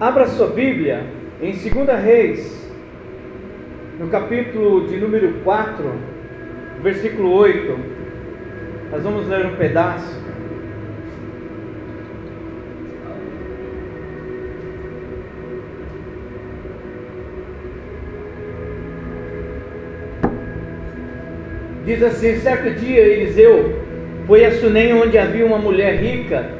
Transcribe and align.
Abra 0.00 0.26
sua 0.26 0.48
Bíblia 0.48 1.04
em 1.40 1.52
2 1.52 2.02
Reis, 2.02 2.68
no 3.96 4.08
capítulo 4.08 4.88
de 4.88 4.96
número 4.96 5.34
4, 5.44 5.84
versículo 6.82 7.30
8. 7.32 7.78
Nós 8.90 9.04
vamos 9.04 9.28
ler 9.28 9.46
um 9.46 9.54
pedaço. 9.54 10.20
Diz 21.86 22.02
assim: 22.02 22.36
certo 22.38 22.70
dia 22.80 23.00
Eliseu 23.00 23.80
foi 24.26 24.44
a 24.44 24.50
Sunem, 24.50 24.92
onde 24.94 25.16
havia 25.16 25.46
uma 25.46 25.58
mulher 25.58 25.94
rica, 26.00 26.50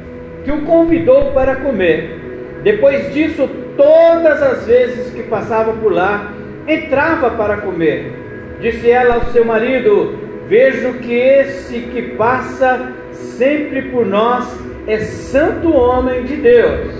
que 0.45 0.51
o 0.53 0.61
convidou 0.61 1.33
para 1.33 1.57
comer. 1.57 2.24
Depois 2.65 3.13
disso, 3.13 3.47
todas 3.77 4.41
as 4.41 4.65
vezes 4.65 5.13
que 5.13 5.21
passava 5.21 5.71
por 5.73 5.93
lá, 5.93 6.33
entrava 6.67 7.29
para 7.29 7.57
comer. 7.57 8.11
Disse 8.59 8.89
ela 8.89 9.13
ao 9.13 9.25
seu 9.25 9.45
marido: 9.45 10.17
Vejo 10.47 10.93
que 10.95 11.13
esse 11.13 11.81
que 11.81 12.01
passa 12.17 12.91
sempre 13.11 13.83
por 13.83 14.03
nós 14.03 14.51
é 14.87 14.97
santo 14.97 15.71
homem 15.77 16.23
de 16.23 16.37
Deus. 16.37 16.91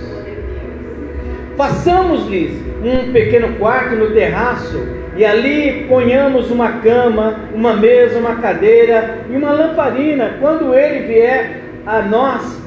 Façamos-lhes 1.56 2.52
um 2.84 3.10
pequeno 3.10 3.56
quarto 3.58 3.96
no 3.96 4.12
terraço 4.12 4.86
e 5.16 5.24
ali 5.24 5.86
ponhamos 5.88 6.48
uma 6.48 6.74
cama, 6.74 7.40
uma 7.52 7.74
mesa, 7.74 8.20
uma 8.20 8.36
cadeira 8.36 9.18
e 9.28 9.36
uma 9.36 9.50
lamparina. 9.50 10.36
Quando 10.38 10.72
ele 10.76 11.08
vier 11.08 11.60
a 11.84 12.02
nós, 12.02 12.62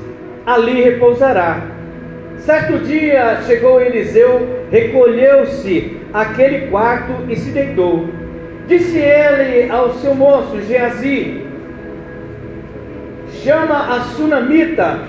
ali 0.45 0.81
repousará. 0.81 1.68
Certo 2.39 2.79
dia 2.79 3.41
chegou 3.45 3.81
Eliseu, 3.81 4.65
recolheu-se 4.71 5.97
àquele 6.13 6.67
quarto 6.67 7.13
e 7.29 7.35
se 7.35 7.51
deitou. 7.51 8.07
Disse 8.67 8.97
ele 8.97 9.69
ao 9.69 9.93
seu 9.95 10.13
moço 10.15 10.61
Geazi: 10.61 11.45
Chama 13.43 13.95
a 13.95 14.01
sunamita. 14.01 15.01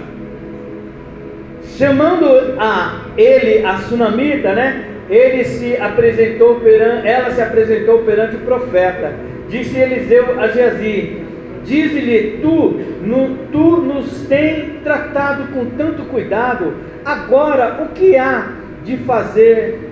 Chamando 1.77 2.27
a 2.59 3.07
ele 3.17 3.65
a 3.65 3.79
sunamita, 3.79 4.53
né? 4.53 4.91
ele 5.11 5.45
se 5.45 5.77
apresentou 5.77 6.61
perante, 6.61 7.09
ela 7.09 7.31
se 7.33 7.43
apresentou 7.43 7.99
perante 8.05 8.37
o 8.37 8.41
profeta. 8.41 9.13
Disse 9.49 9.77
Eliseu 9.77 10.39
a 10.41 10.47
Geazi: 10.47 11.25
Diz-lhe, 11.65 12.39
tu, 12.43 12.81
no, 13.03 13.37
tu 13.53 13.77
nos 13.83 14.27
tem 14.27 14.81
tratado 14.83 15.53
com 15.53 15.67
tanto 15.77 16.03
cuidado, 16.05 16.75
agora 17.05 17.83
o 17.85 17.95
que 17.95 18.17
há 18.17 18.49
de 18.85 18.97
fazer 18.99 19.91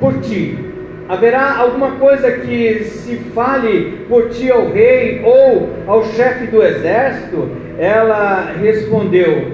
por 0.00 0.20
ti? 0.20 0.58
Haverá 1.08 1.56
alguma 1.56 1.92
coisa 1.92 2.30
que 2.30 2.84
se 2.84 3.16
fale 3.34 4.04
por 4.08 4.28
ti 4.28 4.50
ao 4.50 4.70
rei 4.70 5.22
ou 5.24 5.70
ao 5.86 6.04
chefe 6.04 6.46
do 6.46 6.62
exército? 6.62 7.48
Ela 7.78 8.52
respondeu: 8.60 9.52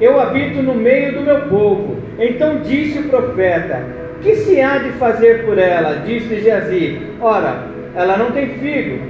Eu 0.00 0.18
habito 0.20 0.62
no 0.62 0.74
meio 0.74 1.12
do 1.12 1.20
meu 1.20 1.42
povo. 1.42 1.96
Então 2.18 2.58
disse 2.58 2.98
o 2.98 3.04
profeta: 3.04 4.00
que 4.22 4.36
se 4.36 4.60
há 4.60 4.78
de 4.78 4.90
fazer 4.92 5.44
por 5.44 5.58
ela? 5.58 6.02
Disse 6.04 6.40
Geazi: 6.40 6.98
Ora, 7.20 7.64
ela 7.94 8.16
não 8.16 8.30
tem 8.32 8.48
filho, 8.48 9.00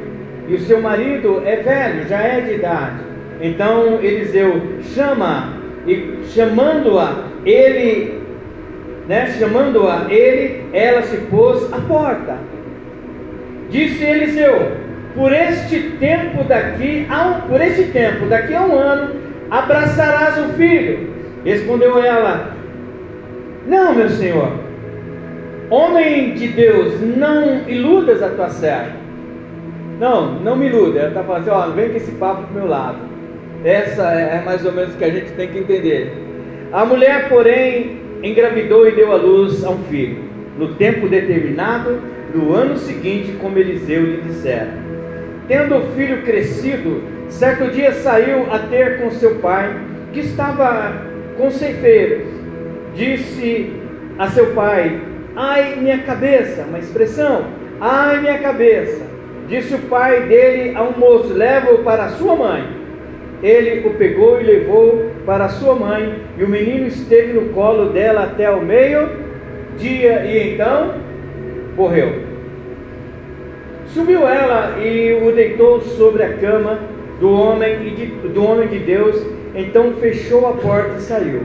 e 0.51 0.55
o 0.57 0.61
seu 0.61 0.83
marido 0.83 1.43
é 1.47 1.57
velho, 1.57 2.09
já 2.09 2.19
é 2.19 2.41
de 2.41 2.55
idade. 2.55 2.97
Então 3.41 4.01
Eliseu 4.03 4.61
chama, 4.83 5.55
e 5.87 6.25
chamando-a, 6.27 7.29
ele, 7.47 8.21
né, 9.07 9.33
chamando-a, 9.39 10.07
ele, 10.13 10.65
ela 10.73 11.03
se 11.03 11.19
pôs 11.19 11.73
à 11.73 11.79
porta. 11.79 12.37
Disse 13.71 14.03
Eliseu: 14.03 14.73
Por 15.15 15.33
este 15.33 15.93
tempo 16.01 16.43
daqui, 16.43 17.07
um, 17.09 17.49
por 17.49 17.61
este 17.61 17.85
tempo, 17.85 18.27
daqui 18.27 18.53
a 18.53 18.63
um 18.63 18.75
ano, 18.77 19.15
abraçarás 19.49 20.37
o 20.37 20.55
filho. 20.55 21.11
Respondeu 21.45 22.03
ela: 22.03 22.57
Não, 23.69 23.95
meu 23.95 24.11
senhor 24.11 24.71
Homem 25.71 26.35
de 26.35 26.49
Deus, 26.49 27.01
não 27.01 27.69
iludas 27.69 28.21
a 28.21 28.31
tua 28.31 28.49
serva. 28.49 29.00
Não, 30.01 30.41
não 30.41 30.57
me 30.57 30.67
iluda. 30.67 30.99
Ela 30.99 31.09
está 31.09 31.23
falando 31.23 31.43
assim: 31.43 31.51
ó, 31.51 31.67
vem 31.69 31.91
com 31.91 31.97
esse 31.99 32.13
papo 32.13 32.45
pro 32.45 32.55
meu 32.55 32.67
lado. 32.67 32.99
Essa 33.63 34.05
é 34.13 34.43
mais 34.43 34.65
ou 34.65 34.73
menos 34.73 34.95
o 34.95 34.97
que 34.97 35.05
a 35.05 35.11
gente 35.11 35.31
tem 35.33 35.49
que 35.49 35.59
entender. 35.59 36.11
A 36.73 36.87
mulher, 36.87 37.29
porém, 37.29 38.01
engravidou 38.23 38.89
e 38.89 38.93
deu 38.93 39.13
à 39.13 39.17
luz 39.17 39.63
a 39.63 39.71
um 39.71 39.85
filho, 39.85 40.25
no 40.57 40.75
tempo 40.77 41.07
determinado, 41.07 42.01
no 42.35 42.55
ano 42.55 42.79
seguinte, 42.79 43.37
como 43.39 43.59
Eliseu 43.59 44.03
lhe 44.03 44.23
dissera. 44.23 44.73
Tendo 45.47 45.77
o 45.77 45.83
filho 45.95 46.23
crescido, 46.23 47.03
certo 47.29 47.71
dia 47.71 47.93
saiu 47.93 48.51
a 48.51 48.59
ter 48.61 49.03
com 49.03 49.11
seu 49.11 49.35
pai, 49.37 49.79
que 50.15 50.21
estava 50.21 50.95
com 51.37 51.51
ceifeiros. 51.51 52.27
Disse 52.95 53.71
a 54.19 54.29
seu 54.29 54.55
pai: 54.55 54.99
Ai, 55.37 55.77
minha 55.77 55.99
cabeça, 55.99 56.63
uma 56.63 56.79
expressão, 56.79 57.45
ai, 57.79 58.21
minha 58.21 58.39
cabeça. 58.39 59.10
Disse 59.51 59.75
o 59.75 59.79
pai 59.79 60.29
dele 60.29 60.77
a 60.77 60.83
um 60.85 60.93
moço: 60.97 61.35
leva-o 61.35 61.79
para 61.79 62.11
sua 62.11 62.37
mãe. 62.37 62.63
Ele 63.43 63.85
o 63.85 63.95
pegou 63.95 64.41
e 64.41 64.45
levou 64.45 65.11
para 65.27 65.49
sua 65.49 65.75
mãe, 65.75 66.21
e 66.39 66.45
o 66.45 66.49
menino 66.49 66.87
esteve 66.87 67.33
no 67.33 67.49
colo 67.53 67.87
dela 67.87 68.25
até 68.25 68.49
o 68.49 68.63
meio-dia, 68.63 70.25
e 70.25 70.53
então 70.53 70.95
morreu. 71.77 72.31
Subiu 73.87 74.29
ela 74.29 74.79
e 74.79 75.21
o 75.21 75.33
deitou 75.33 75.81
sobre 75.81 76.23
a 76.23 76.35
cama 76.35 76.79
do 77.19 77.33
homem, 77.33 77.89
e 77.89 77.91
de, 77.91 78.07
do 78.29 78.45
homem 78.45 78.69
de 78.69 78.79
Deus, 78.79 79.21
então 79.55 79.95
fechou 79.95 80.47
a 80.47 80.53
porta 80.53 80.99
e 80.99 81.01
saiu. 81.01 81.43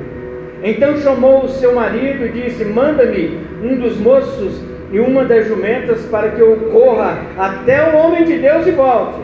Então 0.61 0.97
chamou 0.97 1.45
o 1.45 1.49
seu 1.49 1.73
marido 1.73 2.25
e 2.27 2.29
disse: 2.29 2.66
Manda-me 2.66 3.39
um 3.63 3.77
dos 3.79 3.97
moços 3.97 4.61
e 4.91 5.00
uma 5.00 5.25
das 5.25 5.47
jumentas 5.47 6.06
para 6.06 6.29
que 6.29 6.40
eu 6.40 6.56
corra 6.72 7.18
até 7.38 7.91
o 7.91 7.97
homem 7.97 8.23
de 8.23 8.38
Deus 8.38 8.68
e 8.68 8.72
volte. 8.72 9.19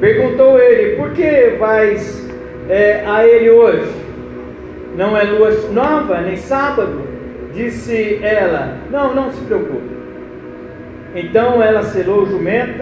Perguntou 0.00 0.58
ele: 0.58 0.96
Por 0.96 1.12
que 1.12 1.56
vais 1.58 2.28
é, 2.68 3.02
a 3.06 3.26
ele 3.26 3.50
hoje? 3.50 3.92
Não 4.96 5.16
é 5.16 5.22
lua 5.24 5.50
nova, 5.72 6.20
nem 6.20 6.36
sábado? 6.36 7.02
Disse 7.52 8.20
ela: 8.22 8.76
Não, 8.90 9.14
não 9.14 9.32
se 9.32 9.40
preocupe. 9.42 9.98
Então 11.14 11.62
ela 11.62 11.82
selou 11.82 12.26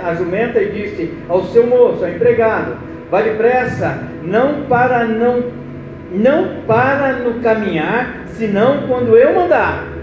a 0.04 0.14
jumenta 0.14 0.60
e 0.60 0.70
disse 0.72 1.14
ao 1.28 1.44
seu 1.44 1.66
moço, 1.66 2.04
ao 2.04 2.10
empregado: 2.10 2.76
Vá 3.10 3.22
depressa, 3.22 3.98
não 4.22 4.62
para 4.62 5.04
não 5.04 5.66
não 6.12 6.62
para 6.66 7.14
no 7.14 7.40
caminhar, 7.40 8.24
senão 8.28 8.86
quando 8.86 9.16
eu 9.16 9.34
mandar. 9.34 9.95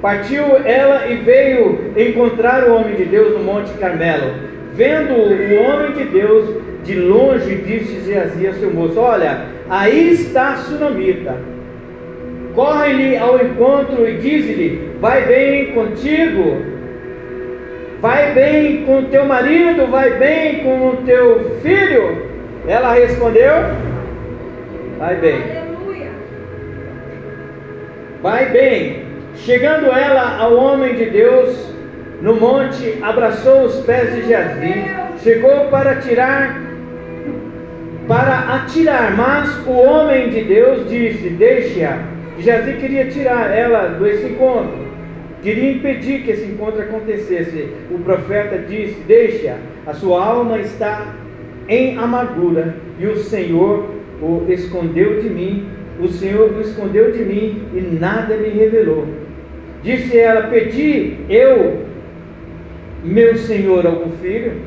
Partiu 0.00 0.44
ela 0.64 1.08
e 1.08 1.16
veio 1.16 1.92
encontrar 1.96 2.64
o 2.64 2.74
homem 2.74 2.94
de 2.94 3.04
Deus 3.04 3.32
no 3.32 3.42
Monte 3.42 3.72
Carmelo. 3.78 4.32
Vendo 4.74 5.12
o 5.12 5.62
homem 5.64 5.92
de 5.92 6.04
Deus 6.04 6.54
de 6.84 6.94
longe, 6.94 7.56
disse 7.56 8.04
Geazi 8.04 8.46
a 8.46 8.54
seu 8.54 8.72
moço: 8.72 8.98
Olha, 9.00 9.46
aí 9.68 10.12
está 10.12 10.52
a 10.52 10.56
sunamita. 10.56 11.34
Corre-lhe 12.54 13.16
ao 13.16 13.44
encontro 13.44 14.08
e 14.08 14.18
diz-lhe: 14.18 14.92
Vai 15.00 15.26
bem 15.26 15.72
contigo, 15.72 16.62
vai 18.00 18.32
bem 18.32 18.84
com 18.84 19.02
teu 19.04 19.24
marido, 19.24 19.88
vai 19.88 20.10
bem 20.10 20.60
com 20.60 20.90
o 20.90 20.96
teu 21.04 21.58
filho. 21.60 22.28
Ela 22.68 22.94
respondeu: 22.94 23.52
Vai 24.96 25.16
bem. 25.16 25.38
Vai 28.22 28.46
bem. 28.46 29.07
Chegando 29.44 29.86
ela 29.86 30.38
ao 30.38 30.56
homem 30.56 30.94
de 30.94 31.06
Deus 31.06 31.56
no 32.20 32.34
monte, 32.34 32.98
abraçou 33.00 33.64
os 33.64 33.76
pés 33.84 34.14
de 34.14 34.26
Geazi, 34.26 34.84
chegou 35.22 35.68
para 35.70 35.96
tirar 35.96 36.68
para 38.08 38.56
atirar, 38.56 39.14
mas 39.14 39.66
o 39.66 39.70
homem 39.70 40.30
de 40.30 40.42
Deus 40.42 40.88
disse: 40.88 41.28
Deixe-a. 41.30 42.02
Geazi 42.38 42.74
queria 42.74 43.06
tirar 43.06 43.54
ela 43.54 43.88
desse 43.98 44.28
encontro, 44.28 44.86
queria 45.42 45.72
impedir 45.72 46.22
que 46.22 46.30
esse 46.30 46.46
encontro 46.46 46.80
acontecesse. 46.80 47.68
O 47.90 47.98
profeta 47.98 48.58
disse: 48.58 49.00
Deixe-a, 49.06 49.56
a 49.86 49.94
sua 49.94 50.24
alma 50.24 50.58
está 50.58 51.14
em 51.68 51.96
amargura, 51.98 52.76
e 52.98 53.06
o 53.06 53.18
Senhor 53.18 53.94
o 54.20 54.46
escondeu 54.48 55.20
de 55.20 55.28
mim. 55.28 55.68
O 56.00 56.06
Senhor 56.08 56.52
o 56.52 56.60
escondeu 56.60 57.10
de 57.10 57.24
mim 57.24 57.62
e 57.74 57.80
nada 57.98 58.36
me 58.36 58.48
revelou. 58.48 59.27
Disse 59.82 60.18
ela: 60.18 60.48
Pedi 60.48 61.18
eu, 61.28 61.84
meu 63.02 63.36
senhor, 63.36 63.86
algum 63.86 64.10
filho? 64.18 64.60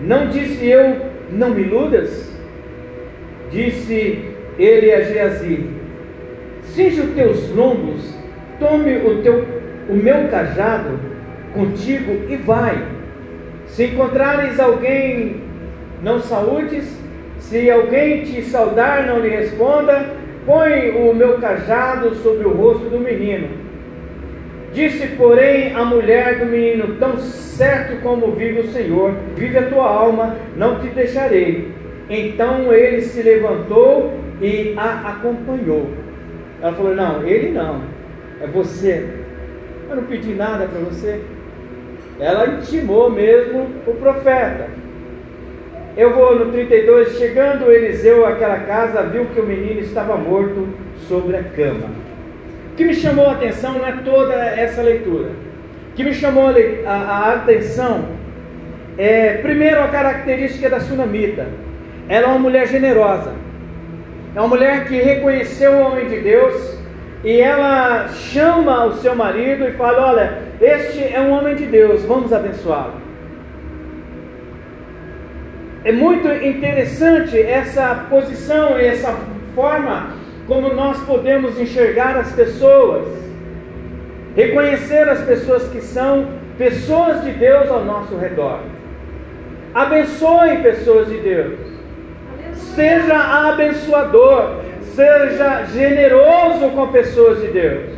Não 0.00 0.28
disse 0.28 0.66
eu, 0.66 0.96
não 1.30 1.50
me 1.50 1.62
iludas? 1.62 2.32
Disse 3.50 4.24
ele 4.58 4.92
a 4.92 5.02
Geazi: 5.02 5.70
cinge 6.62 7.00
os 7.00 7.14
teus 7.14 7.50
lombos, 7.50 8.14
tome 8.58 8.96
o, 8.96 9.22
teu, 9.22 9.44
o 9.88 9.94
meu 9.94 10.28
cajado 10.28 10.98
contigo 11.54 12.30
e 12.30 12.36
vai. 12.36 12.82
Se 13.66 13.84
encontrares 13.84 14.58
alguém, 14.58 15.42
não 16.02 16.20
saúdes, 16.20 16.98
se 17.38 17.70
alguém 17.70 18.22
te 18.22 18.42
saudar, 18.42 19.06
não 19.06 19.20
lhe 19.20 19.28
responda, 19.28 20.06
põe 20.46 20.90
o 20.90 21.14
meu 21.14 21.38
cajado 21.38 22.14
sobre 22.16 22.46
o 22.46 22.52
rosto 22.52 22.88
do 22.88 22.98
menino. 22.98 23.48
Disse, 24.72 25.06
porém, 25.18 25.74
a 25.74 25.84
mulher 25.84 26.38
do 26.38 26.46
menino: 26.46 26.96
Tão 26.98 27.18
certo 27.18 28.00
como 28.02 28.32
vive 28.32 28.60
o 28.60 28.68
Senhor, 28.68 29.14
vive 29.36 29.58
a 29.58 29.68
tua 29.68 29.86
alma, 29.86 30.36
não 30.56 30.80
te 30.80 30.88
deixarei. 30.88 31.70
Então 32.08 32.72
ele 32.72 33.02
se 33.02 33.22
levantou 33.22 34.12
e 34.40 34.74
a 34.76 35.10
acompanhou. 35.10 35.88
Ela 36.60 36.72
falou: 36.72 36.94
Não, 36.94 37.26
ele 37.26 37.50
não, 37.50 37.82
é 38.40 38.46
você. 38.46 39.06
Eu 39.88 39.96
não 39.96 40.04
pedi 40.04 40.32
nada 40.34 40.66
para 40.66 40.80
você. 40.80 41.20
Ela 42.18 42.46
intimou 42.46 43.10
mesmo 43.10 43.68
o 43.86 43.94
profeta. 43.94 44.68
Eu 45.94 46.14
vou 46.14 46.38
no 46.38 46.50
32, 46.50 47.18
chegando 47.18 47.70
Eliseu 47.70 48.24
àquela 48.24 48.60
casa, 48.60 49.02
viu 49.02 49.26
que 49.26 49.38
o 49.38 49.46
menino 49.46 49.80
estava 49.80 50.16
morto 50.16 50.66
sobre 51.06 51.36
a 51.36 51.42
cama. 51.42 51.90
O 52.72 52.76
que 52.76 52.84
me 52.84 52.94
chamou 52.94 53.28
a 53.28 53.32
atenção 53.32 53.74
não 53.74 53.86
é 53.86 53.92
toda 54.02 54.32
essa 54.32 54.80
leitura. 54.80 55.28
O 55.90 55.94
que 55.94 56.02
me 56.02 56.14
chamou 56.14 56.46
a, 56.46 56.90
a, 56.90 57.34
atenção 57.34 58.06
é, 58.96 59.34
primeiro, 59.34 59.82
a 59.82 59.88
característica 59.88 60.70
da 60.70 60.80
sunamita. 60.80 61.46
Ela 62.08 62.24
é 62.24 62.30
uma 62.30 62.38
mulher 62.38 62.66
generosa. 62.66 63.34
É 64.34 64.40
uma 64.40 64.48
mulher 64.48 64.86
que 64.86 64.96
reconheceu 64.96 65.72
o 65.72 65.80
homem 65.82 66.08
de 66.08 66.20
Deus 66.20 66.78
e 67.22 67.38
ela 67.38 68.08
chama 68.08 68.86
o 68.86 68.94
seu 68.94 69.14
marido 69.14 69.68
e 69.68 69.72
fala: 69.72 70.12
Olha, 70.12 70.38
este 70.58 71.12
é 71.12 71.20
um 71.20 71.32
homem 71.32 71.54
de 71.54 71.66
Deus, 71.66 72.02
vamos 72.04 72.32
abençoá-lo. 72.32 73.01
É 75.84 75.90
muito 75.90 76.28
interessante 76.28 77.40
essa 77.40 78.06
posição 78.08 78.78
e 78.78 78.84
essa 78.84 79.16
forma 79.54 80.14
como 80.46 80.72
nós 80.74 81.00
podemos 81.04 81.58
enxergar 81.58 82.16
as 82.16 82.32
pessoas, 82.32 83.08
reconhecer 84.36 85.08
as 85.08 85.22
pessoas 85.22 85.68
que 85.68 85.80
são 85.80 86.28
pessoas 86.56 87.22
de 87.22 87.32
Deus 87.32 87.68
ao 87.68 87.84
nosso 87.84 88.16
redor. 88.16 88.60
Abençoe 89.74 90.58
pessoas 90.62 91.08
de 91.08 91.18
Deus. 91.18 91.58
Seja 92.54 93.48
abençoador, 93.48 94.60
seja 94.94 95.64
generoso 95.64 96.70
com 96.74 96.88
pessoas 96.88 97.40
de 97.40 97.48
Deus. 97.48 97.90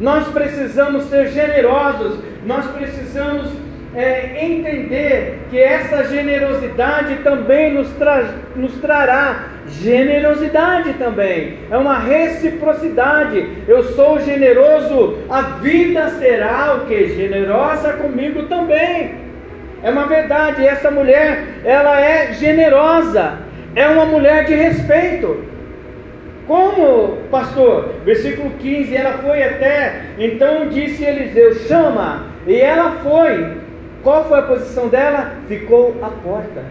Nós 0.00 0.26
precisamos 0.28 1.04
ser 1.04 1.28
generosos, 1.28 2.18
nós 2.44 2.66
precisamos 2.72 3.61
é, 3.94 4.44
entender 4.44 5.38
que 5.50 5.58
essa 5.58 6.04
generosidade 6.04 7.16
também 7.16 7.72
nos, 7.72 7.90
tra 7.92 8.24
nos 8.56 8.74
trará 8.80 9.48
generosidade 9.66 10.94
também, 10.94 11.58
é 11.70 11.76
uma 11.76 11.98
reciprocidade. 11.98 13.46
Eu 13.68 13.82
sou 13.82 14.18
generoso, 14.20 15.18
a 15.28 15.42
vida 15.60 16.08
será 16.10 16.76
o 16.76 16.86
que? 16.86 17.08
Generosa 17.08 17.92
comigo 17.94 18.44
também. 18.44 19.14
É 19.82 19.90
uma 19.90 20.06
verdade, 20.06 20.64
essa 20.66 20.90
mulher, 20.90 21.60
ela 21.64 22.00
é 22.00 22.32
generosa, 22.32 23.38
é 23.74 23.86
uma 23.88 24.06
mulher 24.06 24.44
de 24.44 24.54
respeito. 24.54 25.44
Como, 26.46 27.18
pastor? 27.30 27.94
Versículo 28.04 28.50
15: 28.58 28.94
ela 28.94 29.18
foi 29.18 29.42
até, 29.42 30.02
então 30.18 30.68
disse 30.68 31.04
Eliseu: 31.04 31.54
chama, 31.54 32.26
e 32.46 32.60
ela 32.60 32.98
foi. 33.02 33.61
Qual 34.02 34.24
foi 34.24 34.38
a 34.38 34.42
posição 34.42 34.88
dela? 34.88 35.32
Ficou 35.48 35.96
à 36.02 36.08
porta. 36.08 36.62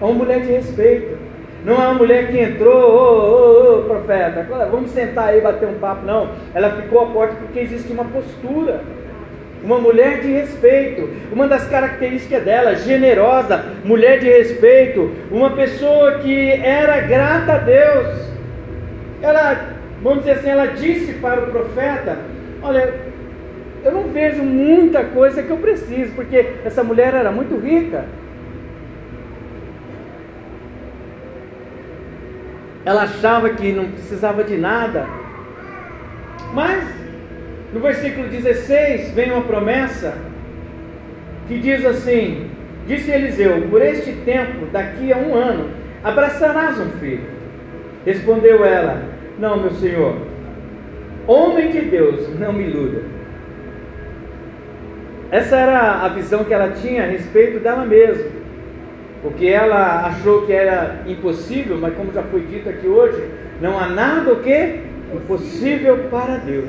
É 0.00 0.04
uma 0.04 0.14
mulher 0.14 0.40
de 0.40 0.52
respeito. 0.52 1.18
Não 1.64 1.74
é 1.74 1.86
uma 1.86 1.94
mulher 1.94 2.28
que 2.28 2.38
entrou, 2.40 2.74
ô, 2.74 3.76
ô, 3.76 3.78
ô, 3.78 3.82
profeta, 3.84 4.46
vamos 4.70 4.90
sentar 4.90 5.28
aí 5.28 5.38
e 5.38 5.42
bater 5.42 5.68
um 5.68 5.78
papo. 5.78 6.04
Não. 6.04 6.30
Ela 6.54 6.70
ficou 6.70 7.02
à 7.02 7.06
porta 7.06 7.36
porque 7.36 7.60
existe 7.60 7.92
uma 7.92 8.04
postura 8.04 8.80
uma 9.62 9.78
mulher 9.78 10.20
de 10.20 10.28
respeito. 10.28 11.08
Uma 11.32 11.46
das 11.46 11.66
características 11.68 12.42
dela, 12.42 12.74
generosa, 12.74 13.64
mulher 13.84 14.18
de 14.18 14.26
respeito, 14.26 15.10
uma 15.30 15.50
pessoa 15.50 16.18
que 16.18 16.50
era 16.50 17.00
grata 17.00 17.52
a 17.52 17.58
Deus. 17.58 18.32
Ela, 19.22 19.68
vamos 20.02 20.20
dizer 20.20 20.32
assim, 20.32 20.50
ela 20.50 20.66
disse 20.66 21.14
para 21.14 21.40
o 21.42 21.46
profeta: 21.46 22.18
Olha, 22.62 22.92
eu 23.84 23.90
não 23.90 24.04
vejo 24.04 24.42
muita 24.42 25.04
coisa 25.04 25.42
que 25.42 25.50
eu 25.50 25.56
preciso, 25.56 26.12
porque 26.14 26.46
essa 26.64 26.84
mulher 26.84 27.14
era 27.14 27.32
muito 27.32 27.56
rica. 27.56 28.04
Ela 32.84 33.02
achava 33.02 33.50
que 33.50 33.72
não 33.72 33.90
precisava 33.90 34.44
de 34.44 34.56
nada. 34.56 35.06
Mas 36.52 36.84
no 37.72 37.80
versículo 37.80 38.28
16 38.28 39.12
vem 39.12 39.32
uma 39.32 39.42
promessa 39.42 40.16
que 41.48 41.58
diz 41.58 41.84
assim: 41.84 42.50
Disse 42.86 43.10
Eliseu: 43.10 43.68
Por 43.68 43.82
este 43.82 44.12
tempo, 44.24 44.66
daqui 44.72 45.12
a 45.12 45.16
um 45.16 45.34
ano, 45.34 45.70
abraçarás 46.04 46.78
um 46.78 46.90
filho. 46.98 47.24
Respondeu 48.04 48.64
ela: 48.64 49.02
Não, 49.38 49.60
meu 49.60 49.72
senhor, 49.72 50.16
homem 51.26 51.70
de 51.70 51.80
Deus, 51.82 52.38
não 52.38 52.52
me 52.52 52.64
iluda. 52.64 53.21
Essa 55.32 55.56
era 55.56 56.04
a 56.04 56.08
visão 56.08 56.44
que 56.44 56.52
ela 56.52 56.72
tinha 56.72 57.04
a 57.04 57.06
respeito 57.06 57.58
dela 57.58 57.86
mesma. 57.86 58.30
Porque 59.22 59.46
ela 59.46 60.06
achou 60.06 60.42
que 60.44 60.52
era 60.52 60.98
impossível, 61.06 61.78
mas 61.80 61.94
como 61.94 62.12
já 62.12 62.22
foi 62.24 62.42
dito 62.42 62.68
aqui 62.68 62.86
hoje, 62.86 63.30
não 63.58 63.78
há 63.78 63.88
nada 63.88 64.30
o 64.30 64.42
que 64.42 64.80
impossível 65.14 66.06
para 66.10 66.36
Deus. 66.36 66.68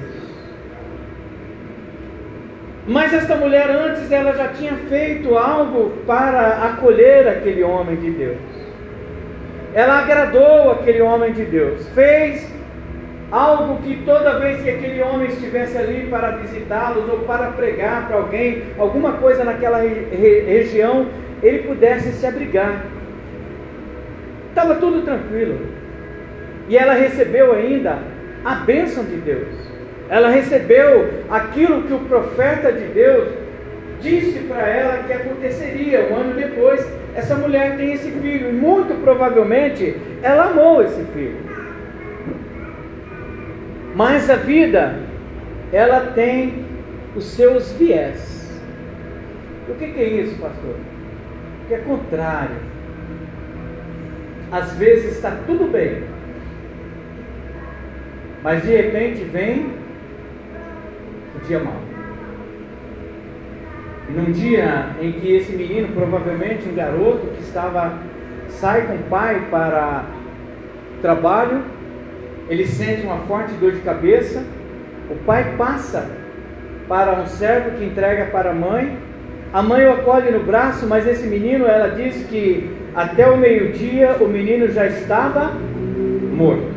Mas 2.88 3.14
esta 3.14 3.36
mulher 3.36 3.70
antes 3.70 4.10
ela 4.10 4.34
já 4.34 4.48
tinha 4.50 4.74
feito 4.88 5.38
algo 5.38 5.92
para 6.08 6.64
acolher 6.64 7.28
aquele 7.28 7.64
homem 7.64 7.98
de 7.98 8.12
Deus. 8.12 8.38
Ela 9.74 10.00
agradou 10.00 10.72
aquele 10.72 11.02
homem 11.02 11.34
de 11.34 11.44
Deus, 11.44 11.86
fez 11.90 12.53
algo 13.32 13.82
que 13.82 14.04
toda 14.06 14.40
vez 14.40 14.62
que 14.62 14.70
aquele 14.70 15.02
homem 15.02 15.28
estivesse 15.28 15.78
ali 15.78 16.08
para 16.10 16.32
visitá-los 16.32 17.10
ou 17.10 17.20
para 17.20 17.48
pregar 17.48 18.08
para 18.08 18.18
alguém, 18.18 18.64
alguma 18.78 19.14
coisa 19.14 19.44
naquela 19.44 19.80
re 19.80 20.44
região, 20.46 21.08
ele 21.42 21.60
pudesse 21.60 22.12
se 22.14 22.26
abrigar. 22.26 22.86
Estava 24.50 24.76
tudo 24.76 25.02
tranquilo. 25.04 25.60
E 26.70 26.78
ela 26.78 26.94
recebeu 26.94 27.54
ainda 27.54 27.98
a 28.46 28.56
bênção 28.56 29.04
de 29.04 29.18
Deus. 29.18 29.48
Ela 30.10 30.30
recebeu 30.30 31.10
aquilo 31.30 31.84
que 31.84 31.94
o 31.94 32.00
profeta 32.00 32.72
de 32.72 32.86
Deus 32.88 33.30
disse 34.02 34.40
para 34.40 34.68
ela 34.68 35.04
que 35.04 35.14
aconteceria 35.14 36.08
um 36.12 36.16
ano 36.16 36.34
depois. 36.36 36.86
Essa 37.16 37.36
mulher 37.36 37.78
tem 37.78 37.94
esse 37.94 38.12
filho 38.12 38.50
e 38.50 38.54
muito 38.54 39.02
provavelmente 39.02 39.96
ela 40.22 40.52
amou 40.52 40.84
esse 40.84 41.04
filho. 41.14 41.53
Mas 43.96 44.30
a 44.30 44.36
vida, 44.36 44.96
ela 45.72 46.12
tem 46.12 46.66
os 47.16 47.26
seus 47.26 47.72
viés. 47.74 48.62
O 49.70 49.76
que, 49.76 49.86
é 49.86 50.04
isso, 50.04 50.40
pastor? 50.42 50.76
Que 51.68 51.76
é 51.76 51.78
contrário. 51.78 52.58
Às 54.52 54.74
vezes 54.74 55.14
está 55.14 55.32
tudo 55.48 55.72
bem, 55.72 56.04
mas 58.44 58.62
de 58.62 58.76
repente 58.76 59.24
vem 59.24 59.84
dia 61.48 61.60
mau. 61.60 61.76
Num 64.10 64.32
dia 64.32 64.90
em 65.02 65.12
que 65.14 65.36
esse 65.36 65.56
menino, 65.56 65.90
provavelmente 65.94 66.68
um 66.68 66.76
garoto 66.76 67.28
que 67.28 67.42
estava 67.42 67.98
sai 68.50 68.86
com 68.86 68.96
o 68.96 69.04
pai 69.10 69.48
para 69.50 70.06
trabalho, 71.02 71.64
ele 72.54 72.68
sente 72.68 73.06
uma 73.06 73.18
forte 73.20 73.54
dor 73.56 73.72
de 73.72 73.80
cabeça, 73.80 74.44
o 75.10 75.16
pai 75.26 75.56
passa 75.58 76.10
para 76.88 77.20
um 77.20 77.26
servo 77.26 77.78
que 77.78 77.86
entrega 77.86 78.26
para 78.26 78.52
a 78.52 78.54
mãe, 78.54 78.98
a 79.52 79.62
mãe 79.62 79.86
o 79.86 79.94
acolhe 79.94 80.32
no 80.32 80.44
braço, 80.44 80.88
mas 80.88 81.08
esse 81.08 81.28
menino, 81.28 81.66
ela 81.66 81.90
diz 81.90 82.26
que 82.28 82.70
até 82.96 83.30
o 83.30 83.38
meio-dia 83.38 84.18
o 84.22 84.28
menino 84.28 84.68
já 84.68 84.86
estava 84.86 85.52
morto. 86.32 86.74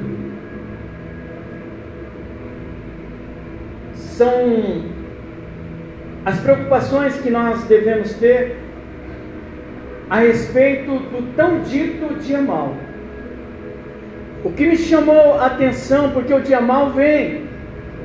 são 4.16 4.82
as 6.24 6.40
preocupações 6.40 7.20
que 7.20 7.30
nós 7.30 7.64
devemos 7.64 8.14
ter 8.14 8.56
a 10.08 10.20
respeito 10.20 10.90
do 10.90 11.34
tão 11.34 11.60
dito 11.60 12.14
dia 12.14 12.40
mal. 12.40 12.74
O 14.46 14.52
que 14.52 14.64
me 14.64 14.76
chamou 14.76 15.40
a 15.40 15.46
atenção, 15.46 16.10
porque 16.10 16.32
o 16.32 16.40
dia 16.40 16.60
mal 16.60 16.90
vem. 16.90 17.46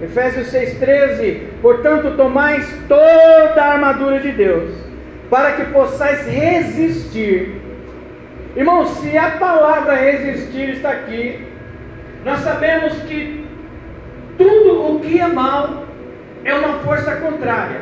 Efésios 0.01 0.51
6,13: 0.51 1.37
Portanto, 1.61 2.17
tomais 2.17 2.67
toda 2.87 3.61
a 3.61 3.73
armadura 3.73 4.19
de 4.19 4.31
Deus, 4.31 4.71
para 5.29 5.51
que 5.51 5.65
possais 5.65 6.25
resistir. 6.25 7.61
Irmãos, 8.55 8.89
se 8.97 9.15
a 9.15 9.29
palavra 9.37 9.93
resistir 9.93 10.69
está 10.69 10.89
aqui, 10.89 11.45
nós 12.25 12.39
sabemos 12.39 12.93
que 13.03 13.45
tudo 14.35 14.95
o 14.95 14.99
que 14.99 15.19
é 15.19 15.27
mal 15.27 15.85
é 16.43 16.55
uma 16.55 16.79
força 16.79 17.17
contrária. 17.17 17.81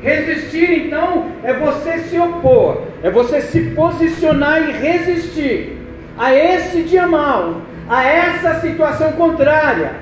Resistir, 0.00 0.86
então, 0.86 1.32
é 1.42 1.52
você 1.52 1.98
se 1.98 2.16
opor, 2.16 2.84
é 3.02 3.10
você 3.10 3.40
se 3.40 3.60
posicionar 3.70 4.70
e 4.70 4.72
resistir 4.72 5.79
a 6.20 6.34
esse 6.34 6.82
dia 6.82 7.06
mal, 7.06 7.62
a 7.88 8.04
essa 8.04 8.60
situação 8.60 9.12
contrária. 9.12 9.92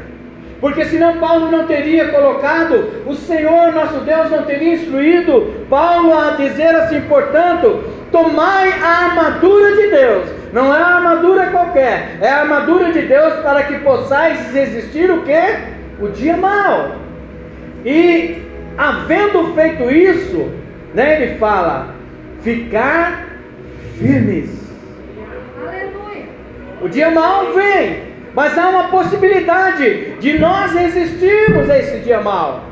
Porque 0.60 0.84
senão 0.86 1.18
Paulo 1.18 1.48
não 1.48 1.64
teria 1.64 2.08
colocado, 2.08 3.04
o 3.06 3.14
Senhor 3.14 3.72
nosso 3.72 4.00
Deus 4.00 4.28
não 4.28 4.42
teria 4.42 4.74
instruído 4.74 5.64
Paulo 5.70 6.12
a 6.12 6.30
dizer 6.30 6.74
assim, 6.74 7.02
portanto, 7.02 7.84
tomai 8.10 8.72
a 8.72 9.04
armadura 9.04 9.76
de 9.76 9.90
Deus. 9.90 10.28
Não 10.52 10.74
é 10.74 10.82
a 10.82 10.96
armadura 10.96 11.46
qualquer, 11.50 12.18
é 12.20 12.28
a 12.28 12.40
armadura 12.40 12.90
de 12.92 13.02
Deus 13.02 13.34
para 13.34 13.62
que 13.62 13.78
possais 13.78 14.52
resistir 14.52 15.08
o 15.12 15.22
que? 15.22 15.40
O 16.00 16.08
dia 16.08 16.36
mal. 16.36 16.96
E 17.84 18.42
havendo 18.76 19.54
feito 19.54 19.88
isso, 19.88 20.50
né, 20.92 21.22
ele 21.22 21.38
fala, 21.38 21.94
ficar 22.42 23.24
firmes. 24.00 24.67
O 26.80 26.88
dia 26.88 27.10
mal 27.10 27.52
vem, 27.52 28.02
mas 28.34 28.56
há 28.56 28.68
uma 28.68 28.84
possibilidade 28.84 30.12
de 30.20 30.38
nós 30.38 30.72
resistirmos 30.72 31.68
a 31.68 31.78
esse 31.78 31.98
dia 31.98 32.20
mal. 32.20 32.62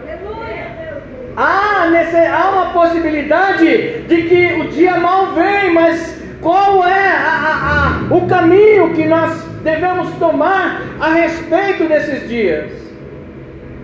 Há, 1.37 1.89
nesse, 1.91 2.17
há 2.17 2.51
uma 2.51 2.73
possibilidade 2.73 4.03
de 4.03 4.23
que 4.23 4.61
o 4.61 4.69
dia 4.69 4.97
mal 4.97 5.33
vem, 5.35 5.75
mas 5.75 6.23
qual 6.41 6.87
é 6.87 7.09
a, 7.09 7.31
a, 7.31 8.09
a, 8.11 8.15
o 8.15 8.27
caminho 8.27 8.95
que 8.95 9.05
nós 9.05 9.45
devemos 9.63 10.11
tomar 10.19 10.83
a 11.01 11.13
respeito 11.13 11.85
desses 11.85 12.29
dias? 12.29 12.71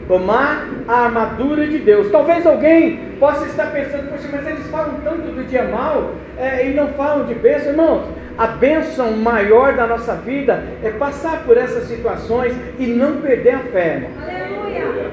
Tomar 0.09 0.67
a 0.89 1.05
armadura 1.05 1.67
de 1.67 1.79
Deus. 1.79 2.11
Talvez 2.11 2.47
alguém 2.47 3.13
possa 3.19 3.45
estar 3.47 3.67
pensando, 3.67 4.09
poxa, 4.11 4.29
mas 4.33 4.47
eles 4.47 4.67
falam 4.69 4.95
tanto 5.05 5.33
do 5.33 5.45
dia 5.45 5.65
mal 5.65 6.13
é, 6.39 6.69
e 6.69 6.75
não 6.75 6.89
falam 6.89 7.27
de 7.27 7.35
bênção, 7.35 7.71
irmãos. 7.71 8.22
A 8.39 8.47
bênção 8.47 9.13
maior 9.13 9.75
da 9.75 9.87
nossa 9.87 10.15
vida 10.15 10.63
é 10.83 10.91
passar 10.91 11.43
por 11.45 11.57
essas 11.57 11.85
situações 11.85 12.55
e 12.79 12.87
não 12.87 13.21
perder 13.21 13.55
a 13.55 13.59
fé. 13.59 14.09
Aleluia. 14.21 15.11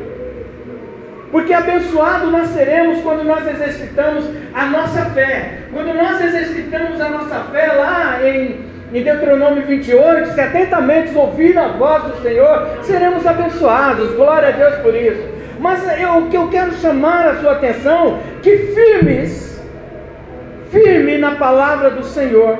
Porque 1.31 1.53
abençoado 1.53 2.31
nós 2.31 2.47
seremos 2.47 3.01
quando 3.01 3.23
nós 3.23 3.47
exercitamos 3.47 4.25
a 4.53 4.65
nossa 4.65 5.05
fé. 5.11 5.59
Quando 5.71 5.93
nós 5.93 6.19
exercitamos 6.21 6.99
a 6.99 7.09
nossa 7.09 7.39
fé 7.51 7.67
lá 7.73 8.19
em, 8.23 8.65
em 8.91 9.03
Deuteronômio 9.03 9.63
28, 9.63 10.31
se 10.31 10.41
atentamente 10.41 11.15
ouvir 11.15 11.57
a 11.57 11.67
voz 11.67 12.03
do 12.03 12.21
Senhor, 12.21 12.67
seremos 12.81 13.27
abençoados. 13.27 14.15
Glória 14.15 14.49
a 14.49 14.51
Deus 14.51 14.75
por 14.77 14.95
isso. 14.95 15.21
Mas 15.59 15.85
eu, 15.99 16.17
o 16.17 16.29
que 16.29 16.38
eu 16.38 16.47
quero 16.47 16.71
chamar 16.73 17.27
a 17.27 17.35
sua 17.35 17.51
atenção, 17.51 18.19
que 18.41 18.57
firmes, 18.57 19.61
firme 20.71 21.17
na 21.17 21.31
palavra 21.31 21.91
do 21.91 22.03
Senhor, 22.03 22.57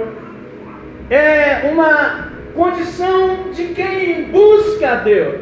é 1.10 1.70
uma 1.72 2.30
condição 2.56 3.52
de 3.54 3.66
quem 3.68 4.26
busca 4.26 4.92
a 4.92 4.96
Deus. 4.96 5.42